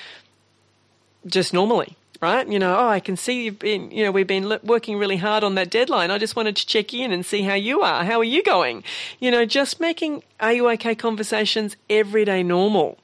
just 1.27 1.53
normally 1.53 1.97
right? 2.21 2.47
You 2.47 2.59
know, 2.59 2.77
oh, 2.77 2.89
I 2.89 3.01
can 3.01 3.17
see 3.17 3.45
you've 3.45 3.59
been, 3.59 3.91
you 3.91 4.05
know, 4.05 4.13
we've 4.13 4.27
been 4.27 4.59
working 4.63 4.99
really 4.99 5.17
hard 5.17 5.45
on 5.45 5.55
that 5.57 5.71
deadline. 5.71 6.11
I 6.11 6.19
just 6.19 6.37
wanted 6.37 6.57
to 6.57 6.67
check 6.67 6.93
in 6.95 7.13
and 7.13 7.25
see 7.25 7.43
how 7.43 7.55
you 7.55 7.83
are. 7.83 8.05
How 8.05 8.19
are 8.19 8.25
you 8.25 8.43
going? 8.43 8.85
You 9.21 9.31
know, 9.31 9.45
just 9.45 9.81
making 9.81 10.23
Are 10.41 10.53
You 10.53 10.69
OK 10.71 10.95
conversations 10.95 11.77
everyday 11.89 12.43
normal 12.43 12.99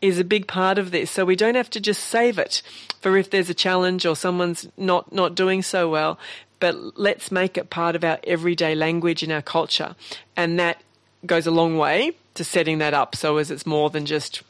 is 0.00 0.18
a 0.18 0.24
big 0.24 0.46
part 0.46 0.78
of 0.78 0.90
this. 0.90 1.10
So 1.10 1.24
we 1.24 1.36
don't 1.36 1.56
have 1.56 1.70
to 1.70 1.80
just 1.80 2.04
save 2.04 2.38
it 2.38 2.62
for 3.00 3.16
if 3.16 3.30
there's 3.30 3.50
a 3.50 3.54
challenge 3.54 4.06
or 4.06 4.16
someone's 4.16 4.68
not, 4.76 5.12
not 5.12 5.34
doing 5.34 5.62
so 5.62 5.88
well, 5.88 6.18
but 6.58 6.74
let's 6.98 7.30
make 7.30 7.56
it 7.58 7.70
part 7.70 7.96
of 7.96 8.04
our 8.04 8.18
everyday 8.24 8.74
language 8.74 9.22
in 9.22 9.30
our 9.30 9.42
culture. 9.42 9.94
And 10.36 10.58
that 10.58 10.82
goes 11.26 11.46
a 11.46 11.50
long 11.50 11.76
way 11.76 12.12
to 12.34 12.44
setting 12.44 12.78
that 12.78 12.94
up 12.94 13.14
so 13.14 13.36
as 13.36 13.50
it's 13.50 13.66
more 13.66 13.90
than 13.90 14.06
just 14.06 14.42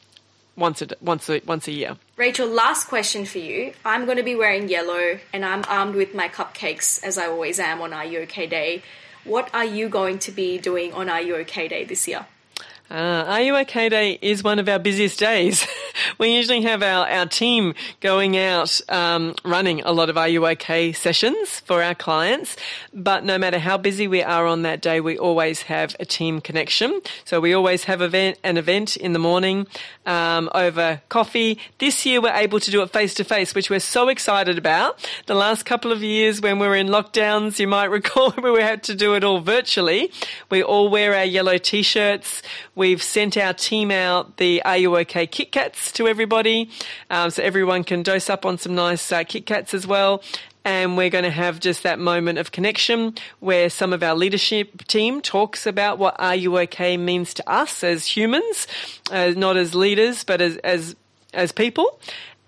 once 0.55 0.81
a 0.81 0.87
once 1.01 1.29
a 1.29 1.41
once 1.45 1.67
a 1.67 1.71
year. 1.71 1.97
Rachel, 2.17 2.47
last 2.47 2.87
question 2.87 3.25
for 3.25 3.39
you. 3.39 3.73
I'm 3.85 4.05
going 4.05 4.17
to 4.17 4.23
be 4.23 4.35
wearing 4.35 4.69
yellow, 4.69 5.19
and 5.33 5.45
I'm 5.45 5.63
armed 5.67 5.95
with 5.95 6.13
my 6.13 6.27
cupcakes 6.27 7.03
as 7.03 7.17
I 7.17 7.27
always 7.27 7.59
am 7.59 7.81
on 7.81 7.93
Are 7.93 8.05
You 8.05 8.19
OK 8.19 8.47
Day. 8.47 8.83
What 9.23 9.49
are 9.53 9.65
you 9.65 9.89
going 9.89 10.19
to 10.19 10.31
be 10.31 10.57
doing 10.57 10.93
on 10.93 11.09
Are 11.09 11.21
You 11.21 11.35
OK 11.37 11.67
Day 11.67 11.85
this 11.85 12.07
year? 12.07 12.25
Uh, 12.91 13.23
Are 13.25 13.41
You 13.41 13.55
OK 13.55 13.87
Day 13.87 14.19
is 14.21 14.43
one 14.43 14.59
of 14.59 14.67
our 14.67 14.77
busiest 14.77 15.17
days. 15.17 15.65
we 16.17 16.35
usually 16.35 16.61
have 16.63 16.83
our, 16.83 17.07
our 17.07 17.25
team 17.25 17.73
going 18.01 18.35
out 18.35 18.81
um, 18.89 19.33
running 19.45 19.81
a 19.83 19.93
lot 19.93 20.09
of 20.09 20.17
Are 20.17 20.27
You 20.27 20.45
OK 20.45 20.91
sessions 20.91 21.61
for 21.61 21.81
our 21.81 21.95
clients. 21.95 22.57
But 22.93 23.23
no 23.23 23.37
matter 23.37 23.59
how 23.59 23.77
busy 23.77 24.09
we 24.09 24.21
are 24.21 24.45
on 24.45 24.63
that 24.63 24.81
day, 24.81 24.99
we 24.99 25.17
always 25.17 25.61
have 25.63 25.95
a 26.01 26.05
team 26.05 26.41
connection. 26.41 26.99
So 27.23 27.39
we 27.39 27.53
always 27.53 27.85
have 27.85 28.01
event, 28.01 28.37
an 28.43 28.57
event 28.57 28.97
in 28.97 29.13
the 29.13 29.19
morning 29.19 29.67
um, 30.05 30.49
over 30.53 31.01
coffee. 31.07 31.59
This 31.77 32.05
year 32.05 32.19
we're 32.19 32.35
able 32.35 32.59
to 32.59 32.71
do 32.71 32.81
it 32.81 32.89
face 32.89 33.13
to 33.13 33.23
face, 33.23 33.55
which 33.55 33.69
we're 33.69 33.79
so 33.79 34.09
excited 34.09 34.57
about. 34.57 35.09
The 35.27 35.35
last 35.35 35.63
couple 35.63 35.93
of 35.93 36.03
years 36.03 36.41
when 36.41 36.59
we 36.59 36.67
were 36.67 36.75
in 36.75 36.87
lockdowns, 36.87 37.57
you 37.57 37.69
might 37.69 37.85
recall 37.89 38.33
we 38.35 38.61
had 38.61 38.83
to 38.83 38.95
do 38.95 39.13
it 39.15 39.23
all 39.23 39.39
virtually. 39.39 40.11
We 40.49 40.61
all 40.61 40.89
wear 40.89 41.15
our 41.15 41.23
yellow 41.23 41.57
t-shirts 41.57 42.41
We've 42.81 43.03
sent 43.03 43.37
our 43.37 43.53
team 43.53 43.91
out 43.91 44.37
the 44.37 44.63
Are 44.63 44.75
You 44.75 44.97
OK 44.97 45.27
Kit 45.27 45.51
Kats 45.51 45.91
to 45.91 46.07
everybody, 46.07 46.71
um, 47.11 47.29
so 47.29 47.43
everyone 47.43 47.83
can 47.83 48.01
dose 48.01 48.27
up 48.27 48.43
on 48.43 48.57
some 48.57 48.73
nice 48.73 49.11
uh, 49.11 49.23
Kit 49.23 49.45
Kats 49.45 49.75
as 49.75 49.85
well. 49.85 50.23
And 50.65 50.97
we're 50.97 51.11
going 51.11 51.25
to 51.25 51.29
have 51.29 51.59
just 51.59 51.83
that 51.83 51.99
moment 51.99 52.39
of 52.39 52.51
connection 52.51 53.13
where 53.39 53.69
some 53.69 53.93
of 53.93 54.01
our 54.01 54.15
leadership 54.15 54.87
team 54.87 55.21
talks 55.21 55.67
about 55.67 55.99
what 55.99 56.15
Are 56.17 56.35
You 56.35 56.57
OK 56.57 56.97
means 56.97 57.35
to 57.35 57.47
us 57.47 57.83
as 57.83 58.07
humans, 58.07 58.65
uh, 59.11 59.33
not 59.37 59.57
as 59.57 59.75
leaders, 59.75 60.23
but 60.23 60.41
as, 60.41 60.57
as, 60.57 60.95
as 61.35 61.51
people. 61.51 61.99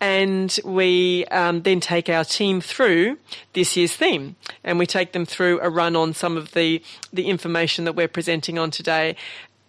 And 0.01 0.59
we 0.65 1.25
um, 1.25 1.61
then 1.61 1.79
take 1.79 2.09
our 2.09 2.25
team 2.25 2.59
through 2.59 3.19
this 3.53 3.77
year's 3.77 3.95
theme, 3.95 4.35
and 4.63 4.77
we 4.77 4.85
take 4.85 5.13
them 5.13 5.25
through 5.25 5.61
a 5.61 5.69
run 5.69 5.95
on 5.95 6.13
some 6.13 6.35
of 6.35 6.51
the 6.53 6.81
the 7.13 7.27
information 7.27 7.85
that 7.85 7.95
we're 7.95 8.09
presenting 8.09 8.59
on 8.59 8.69
today, 8.69 9.15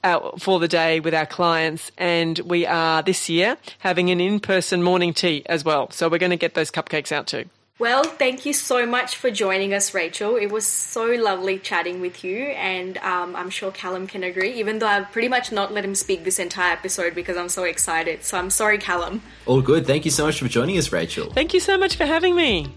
uh, 0.05 0.31
for 0.39 0.61
the 0.61 0.69
day 0.69 1.01
with 1.01 1.15
our 1.15 1.27
clients. 1.27 1.91
And 1.99 2.39
we 2.41 2.67
are 2.67 3.03
this 3.03 3.29
year 3.29 3.57
having 3.81 4.11
an 4.11 4.21
in 4.21 4.39
person 4.39 4.83
morning 4.83 5.13
tea 5.13 5.43
as 5.47 5.65
well. 5.65 5.91
So 5.91 6.09
we're 6.09 6.19
going 6.19 6.31
to 6.31 6.37
get 6.37 6.55
those 6.55 6.71
cupcakes 6.71 7.11
out 7.11 7.27
too. 7.27 7.47
Well, 7.81 8.05
thank 8.05 8.47
you 8.47 8.53
so 8.53 8.87
much 8.87 9.17
for 9.17 9.33
joining 9.33 9.75
us, 9.75 9.95
Rachel. 9.95 10.37
It 10.37 10.47
was 10.47 10.65
so 10.65 11.07
lovely 11.07 11.59
chatting 11.59 12.01
with 12.01 12.23
you, 12.23 12.37
and 12.37 12.97
um, 12.99 13.35
I'm 13.35 13.51
sure 13.51 13.73
Callum 13.73 14.07
can 14.07 14.23
agree, 14.23 14.53
even 14.55 14.79
though 14.79 14.87
I've 14.87 15.11
pretty 15.11 15.27
much 15.27 15.51
not 15.51 15.73
let 15.73 15.85
him 15.85 15.97
speak 15.97 16.23
this 16.23 16.39
entire 16.39 16.73
episode 16.73 17.17
because 17.17 17.37
I'm 17.37 17.49
so 17.49 17.65
excited. 17.65 18.23
So 18.23 18.39
I'm 18.39 18.51
sorry, 18.51 18.79
Callum. 18.79 19.23
All 19.47 19.61
good. 19.61 19.89
Thank 19.89 20.05
you 20.05 20.13
so 20.13 20.25
much 20.25 20.39
for 20.39 20.47
joining 20.47 20.79
us, 20.79 20.93
Rachel. 20.93 21.33
Thank 21.33 21.53
you 21.53 21.59
so 21.59 21.77
much 21.77 21.97
for 21.97 22.07
having 22.07 22.37
me. 22.37 22.73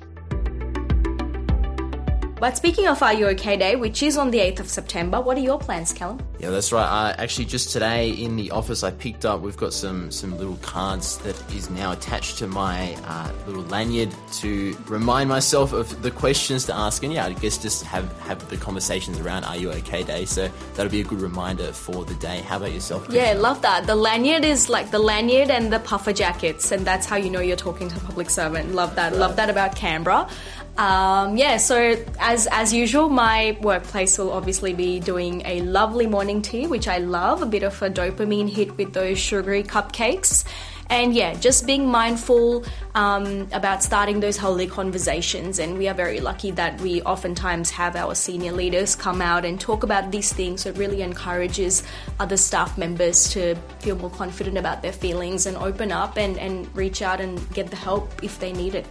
But 2.39 2.55
speaking 2.55 2.87
of 2.87 3.01
Are 3.01 3.13
You 3.13 3.27
OK 3.27 3.57
Day, 3.57 3.75
which 3.75 4.03
is 4.03 4.15
on 4.15 4.29
the 4.29 4.37
8th 4.37 4.59
of 4.59 4.69
September, 4.69 5.19
what 5.19 5.37
are 5.37 5.41
your 5.41 5.57
plans, 5.57 5.91
Callum? 5.91 6.19
Yeah, 6.37 6.51
that's 6.51 6.71
right. 6.71 6.85
Uh, 6.85 7.15
actually, 7.17 7.45
just 7.45 7.71
today 7.71 8.11
in 8.11 8.35
the 8.35 8.51
office, 8.51 8.83
I 8.83 8.91
picked 8.91 9.25
up. 9.25 9.41
We've 9.41 9.57
got 9.57 9.73
some 9.73 10.11
some 10.11 10.37
little 10.37 10.57
cards 10.57 11.17
that 11.19 11.35
is 11.55 11.71
now 11.71 11.93
attached 11.93 12.37
to 12.37 12.47
my 12.47 12.95
uh, 13.05 13.31
little 13.47 13.63
lanyard 13.63 14.13
to 14.33 14.77
remind 14.87 15.29
myself 15.29 15.73
of 15.73 16.03
the 16.03 16.11
questions 16.11 16.65
to 16.65 16.75
ask, 16.75 17.01
and 17.01 17.11
yeah, 17.11 17.25
I 17.25 17.33
guess 17.33 17.57
just 17.57 17.83
have 17.85 18.05
have 18.19 18.47
the 18.51 18.57
conversations 18.57 19.19
around 19.19 19.45
Are 19.45 19.57
You 19.57 19.71
OK 19.71 20.03
Day. 20.03 20.25
So 20.25 20.47
that'll 20.75 20.91
be 20.91 21.01
a 21.01 21.05
good 21.05 21.21
reminder 21.21 21.73
for 21.73 22.05
the 22.05 22.15
day. 22.15 22.41
How 22.41 22.57
about 22.57 22.71
yourself? 22.71 23.07
Yeah, 23.09 23.33
love 23.33 23.63
that. 23.63 23.87
The 23.87 23.95
lanyard 23.95 24.45
is 24.45 24.69
like 24.69 24.91
the 24.91 24.99
lanyard 24.99 25.49
and 25.49 25.73
the 25.73 25.79
puffer 25.79 26.13
jackets, 26.13 26.71
and 26.71 26.85
that's 26.85 27.07
how 27.07 27.15
you 27.15 27.31
know 27.31 27.39
you're 27.39 27.57
talking 27.57 27.87
to 27.87 27.97
a 27.97 28.01
public 28.01 28.29
servant. 28.29 28.75
Love 28.75 28.93
that. 28.93 29.13
Right. 29.13 29.19
Love 29.19 29.37
that 29.37 29.49
about 29.49 29.75
Canberra. 29.75 30.29
Um, 30.77 31.37
yeah, 31.37 31.57
so 31.57 31.95
as 32.19 32.47
as 32.51 32.71
usual, 32.71 33.09
my 33.09 33.57
workplace 33.61 34.19
will 34.19 34.31
obviously 34.31 34.73
be 34.73 34.99
doing 34.99 35.41
a 35.43 35.61
lovely 35.61 36.05
morning 36.05 36.43
tea, 36.43 36.67
which 36.67 36.87
I 36.87 36.99
love, 36.99 37.41
a 37.41 37.47
bit 37.47 37.63
of 37.63 37.81
a 37.81 37.89
dopamine 37.89 38.47
hit 38.47 38.77
with 38.77 38.93
those 38.93 39.17
sugary 39.17 39.63
cupcakes. 39.63 40.45
And 40.89 41.13
yeah, 41.13 41.33
just 41.33 41.65
being 41.65 41.87
mindful 41.89 42.63
um, 42.95 43.49
about 43.51 43.83
starting 43.83 44.21
those 44.21 44.37
holy 44.37 44.67
conversations. 44.67 45.59
And 45.59 45.77
we 45.77 45.89
are 45.89 45.93
very 45.93 46.21
lucky 46.21 46.51
that 46.51 46.79
we 46.79 47.01
oftentimes 47.01 47.71
have 47.71 47.95
our 47.97 48.15
senior 48.15 48.53
leaders 48.53 48.95
come 48.95 49.21
out 49.21 49.43
and 49.43 49.59
talk 49.59 49.83
about 49.83 50.11
these 50.11 50.31
things. 50.31 50.61
So 50.61 50.69
it 50.69 50.77
really 50.77 51.01
encourages 51.01 51.83
other 52.21 52.37
staff 52.37 52.77
members 52.77 53.29
to 53.31 53.55
feel 53.79 53.97
more 53.97 54.11
confident 54.11 54.57
about 54.57 54.81
their 54.81 54.93
feelings 54.93 55.45
and 55.45 55.57
open 55.57 55.91
up 55.91 56.17
and, 56.17 56.37
and 56.37 56.73
reach 56.73 57.01
out 57.01 57.19
and 57.19 57.37
get 57.53 57.69
the 57.69 57.75
help 57.75 58.23
if 58.23 58.39
they 58.39 58.53
need 58.53 58.75
it. 58.75 58.85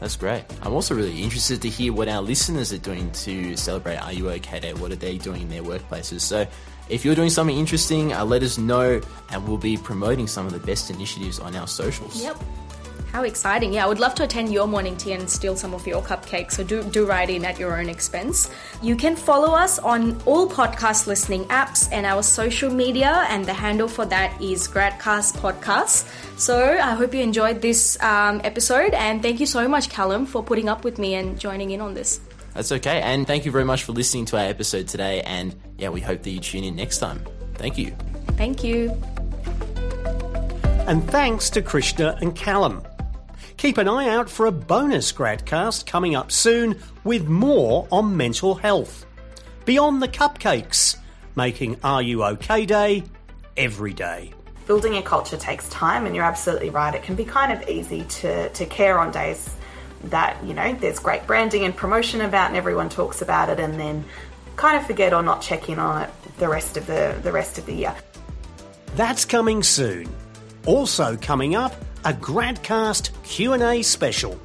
That's 0.00 0.16
great. 0.16 0.44
I'm 0.62 0.72
also 0.72 0.94
really 0.94 1.22
interested 1.22 1.60
to 1.62 1.68
hear 1.68 1.92
what 1.92 2.08
our 2.08 2.22
listeners 2.22 2.72
are 2.72 2.78
doing 2.78 3.10
to 3.12 3.54
celebrate 3.56 3.96
Are 3.96 4.12
You 4.12 4.30
OK 4.30 4.58
Day? 4.60 4.72
What 4.72 4.92
are 4.92 4.96
they 4.96 5.18
doing 5.18 5.42
in 5.42 5.48
their 5.50 5.62
workplaces? 5.62 6.22
So 6.22 6.46
if 6.88 7.04
you're 7.04 7.14
doing 7.14 7.28
something 7.28 7.56
interesting, 7.56 8.12
uh, 8.14 8.24
let 8.24 8.42
us 8.42 8.56
know 8.56 9.00
and 9.30 9.46
we'll 9.46 9.58
be 9.58 9.76
promoting 9.76 10.26
some 10.26 10.46
of 10.46 10.52
the 10.52 10.58
best 10.58 10.90
initiatives 10.90 11.38
on 11.38 11.54
our 11.54 11.68
socials. 11.68 12.22
Yep. 12.22 12.42
How 13.12 13.24
exciting. 13.24 13.72
Yeah, 13.72 13.84
I 13.84 13.88
would 13.88 13.98
love 13.98 14.14
to 14.16 14.22
attend 14.22 14.52
your 14.52 14.68
morning 14.68 14.96
tea 14.96 15.12
and 15.12 15.28
steal 15.28 15.56
some 15.56 15.74
of 15.74 15.84
your 15.84 16.00
cupcakes. 16.00 16.52
So 16.52 16.62
do, 16.62 16.82
do 16.84 17.06
write 17.06 17.28
in 17.28 17.44
at 17.44 17.58
your 17.58 17.78
own 17.78 17.88
expense. 17.88 18.48
You 18.82 18.94
can 18.94 19.16
follow 19.16 19.52
us 19.52 19.80
on 19.80 20.20
all 20.26 20.48
podcast 20.48 21.08
listening 21.08 21.44
apps 21.46 21.88
and 21.90 22.06
our 22.06 22.22
social 22.22 22.72
media, 22.72 23.26
and 23.28 23.44
the 23.44 23.52
handle 23.52 23.88
for 23.88 24.06
that 24.06 24.40
is 24.40 24.68
Gradcast 24.68 25.38
Podcast. 25.38 26.08
So 26.38 26.78
I 26.78 26.94
hope 26.94 27.12
you 27.12 27.20
enjoyed 27.20 27.60
this 27.60 28.00
um, 28.00 28.40
episode, 28.44 28.94
and 28.94 29.20
thank 29.20 29.40
you 29.40 29.46
so 29.46 29.66
much, 29.66 29.88
Callum, 29.88 30.24
for 30.24 30.42
putting 30.42 30.68
up 30.68 30.84
with 30.84 30.98
me 30.98 31.14
and 31.14 31.38
joining 31.38 31.72
in 31.72 31.80
on 31.80 31.94
this. 31.94 32.20
That's 32.54 32.72
okay. 32.72 33.00
And 33.00 33.26
thank 33.26 33.44
you 33.44 33.52
very 33.52 33.64
much 33.64 33.84
for 33.84 33.92
listening 33.92 34.24
to 34.26 34.38
our 34.38 34.44
episode 34.44 34.88
today. 34.88 35.22
And 35.22 35.54
yeah, 35.78 35.88
we 35.88 36.00
hope 36.00 36.22
that 36.22 36.30
you 36.30 36.40
tune 36.40 36.64
in 36.64 36.76
next 36.76 36.98
time. 36.98 37.24
Thank 37.54 37.78
you. 37.78 37.94
Thank 38.36 38.64
you. 38.64 38.96
And 40.90 41.08
thanks 41.08 41.50
to 41.50 41.62
Krishna 41.62 42.18
and 42.20 42.34
Callum. 42.34 42.82
Keep 43.58 43.78
an 43.78 43.86
eye 43.86 44.08
out 44.08 44.28
for 44.28 44.46
a 44.46 44.50
bonus 44.50 45.12
Gradcast 45.12 45.86
coming 45.86 46.16
up 46.16 46.32
soon 46.32 46.80
with 47.04 47.28
more 47.28 47.86
on 47.92 48.16
mental 48.16 48.56
health. 48.56 49.06
Beyond 49.64 50.02
the 50.02 50.08
cupcakes, 50.08 50.96
making 51.36 51.76
Are 51.84 52.02
You 52.02 52.24
OK 52.24 52.66
Day 52.66 53.04
every 53.56 53.92
day. 53.92 54.32
Building 54.66 54.96
a 54.96 55.02
culture 55.02 55.36
takes 55.36 55.68
time, 55.68 56.06
and 56.06 56.16
you're 56.16 56.24
absolutely 56.24 56.70
right. 56.70 56.92
It 56.92 57.04
can 57.04 57.14
be 57.14 57.24
kind 57.24 57.52
of 57.52 57.68
easy 57.68 58.02
to, 58.02 58.48
to 58.48 58.66
care 58.66 58.98
on 58.98 59.12
days 59.12 59.48
that, 60.06 60.44
you 60.44 60.54
know, 60.54 60.74
there's 60.74 60.98
great 60.98 61.24
branding 61.24 61.64
and 61.64 61.76
promotion 61.76 62.20
about 62.20 62.48
and 62.48 62.56
everyone 62.56 62.88
talks 62.88 63.22
about 63.22 63.48
it, 63.48 63.60
and 63.60 63.78
then 63.78 64.04
kind 64.56 64.76
of 64.76 64.84
forget 64.88 65.14
or 65.14 65.22
not 65.22 65.40
check 65.40 65.68
in 65.68 65.78
on 65.78 66.02
it 66.02 66.10
the 66.38 66.48
rest 66.48 66.76
of 66.76 66.88
the, 66.88 67.16
the 67.22 67.30
rest 67.30 67.58
of 67.58 67.66
the 67.66 67.74
year. 67.74 67.94
That's 68.96 69.24
coming 69.24 69.62
soon. 69.62 70.08
Also 70.66 71.16
coming 71.16 71.54
up, 71.54 71.74
a 72.04 72.12
Gradcast 72.12 73.10
Q&A 73.24 73.82
special. 73.82 74.38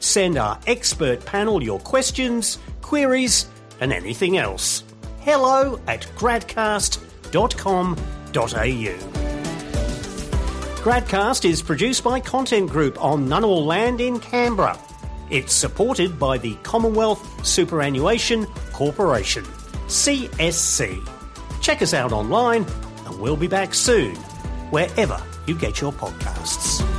Send 0.00 0.38
our 0.38 0.58
expert 0.66 1.24
panel 1.24 1.62
your 1.62 1.80
questions, 1.80 2.58
queries, 2.82 3.46
and 3.80 3.92
anything 3.92 4.38
else. 4.38 4.84
Hello 5.20 5.80
at 5.86 6.02
gradcast.com.au. 6.16 6.98
Gradcast 10.82 11.44
is 11.44 11.60
produced 11.60 12.04
by 12.04 12.20
Content 12.20 12.70
Group 12.70 13.02
on 13.02 13.26
Ngunnawal 13.28 13.66
land 13.66 14.00
in 14.00 14.20
Canberra. 14.20 14.78
It's 15.28 15.52
supported 15.52 16.18
by 16.18 16.38
the 16.38 16.54
Commonwealth 16.62 17.46
Superannuation 17.46 18.46
Corporation, 18.72 19.44
CSC. 19.88 21.06
Check 21.60 21.82
us 21.82 21.92
out 21.92 22.12
online 22.12 22.64
and 23.04 23.20
we'll 23.20 23.36
be 23.36 23.48
back 23.48 23.74
soon, 23.74 24.14
wherever 24.70 25.20
you 25.48 25.54
get 25.54 25.80
your 25.80 25.92
podcasts. 25.92 26.97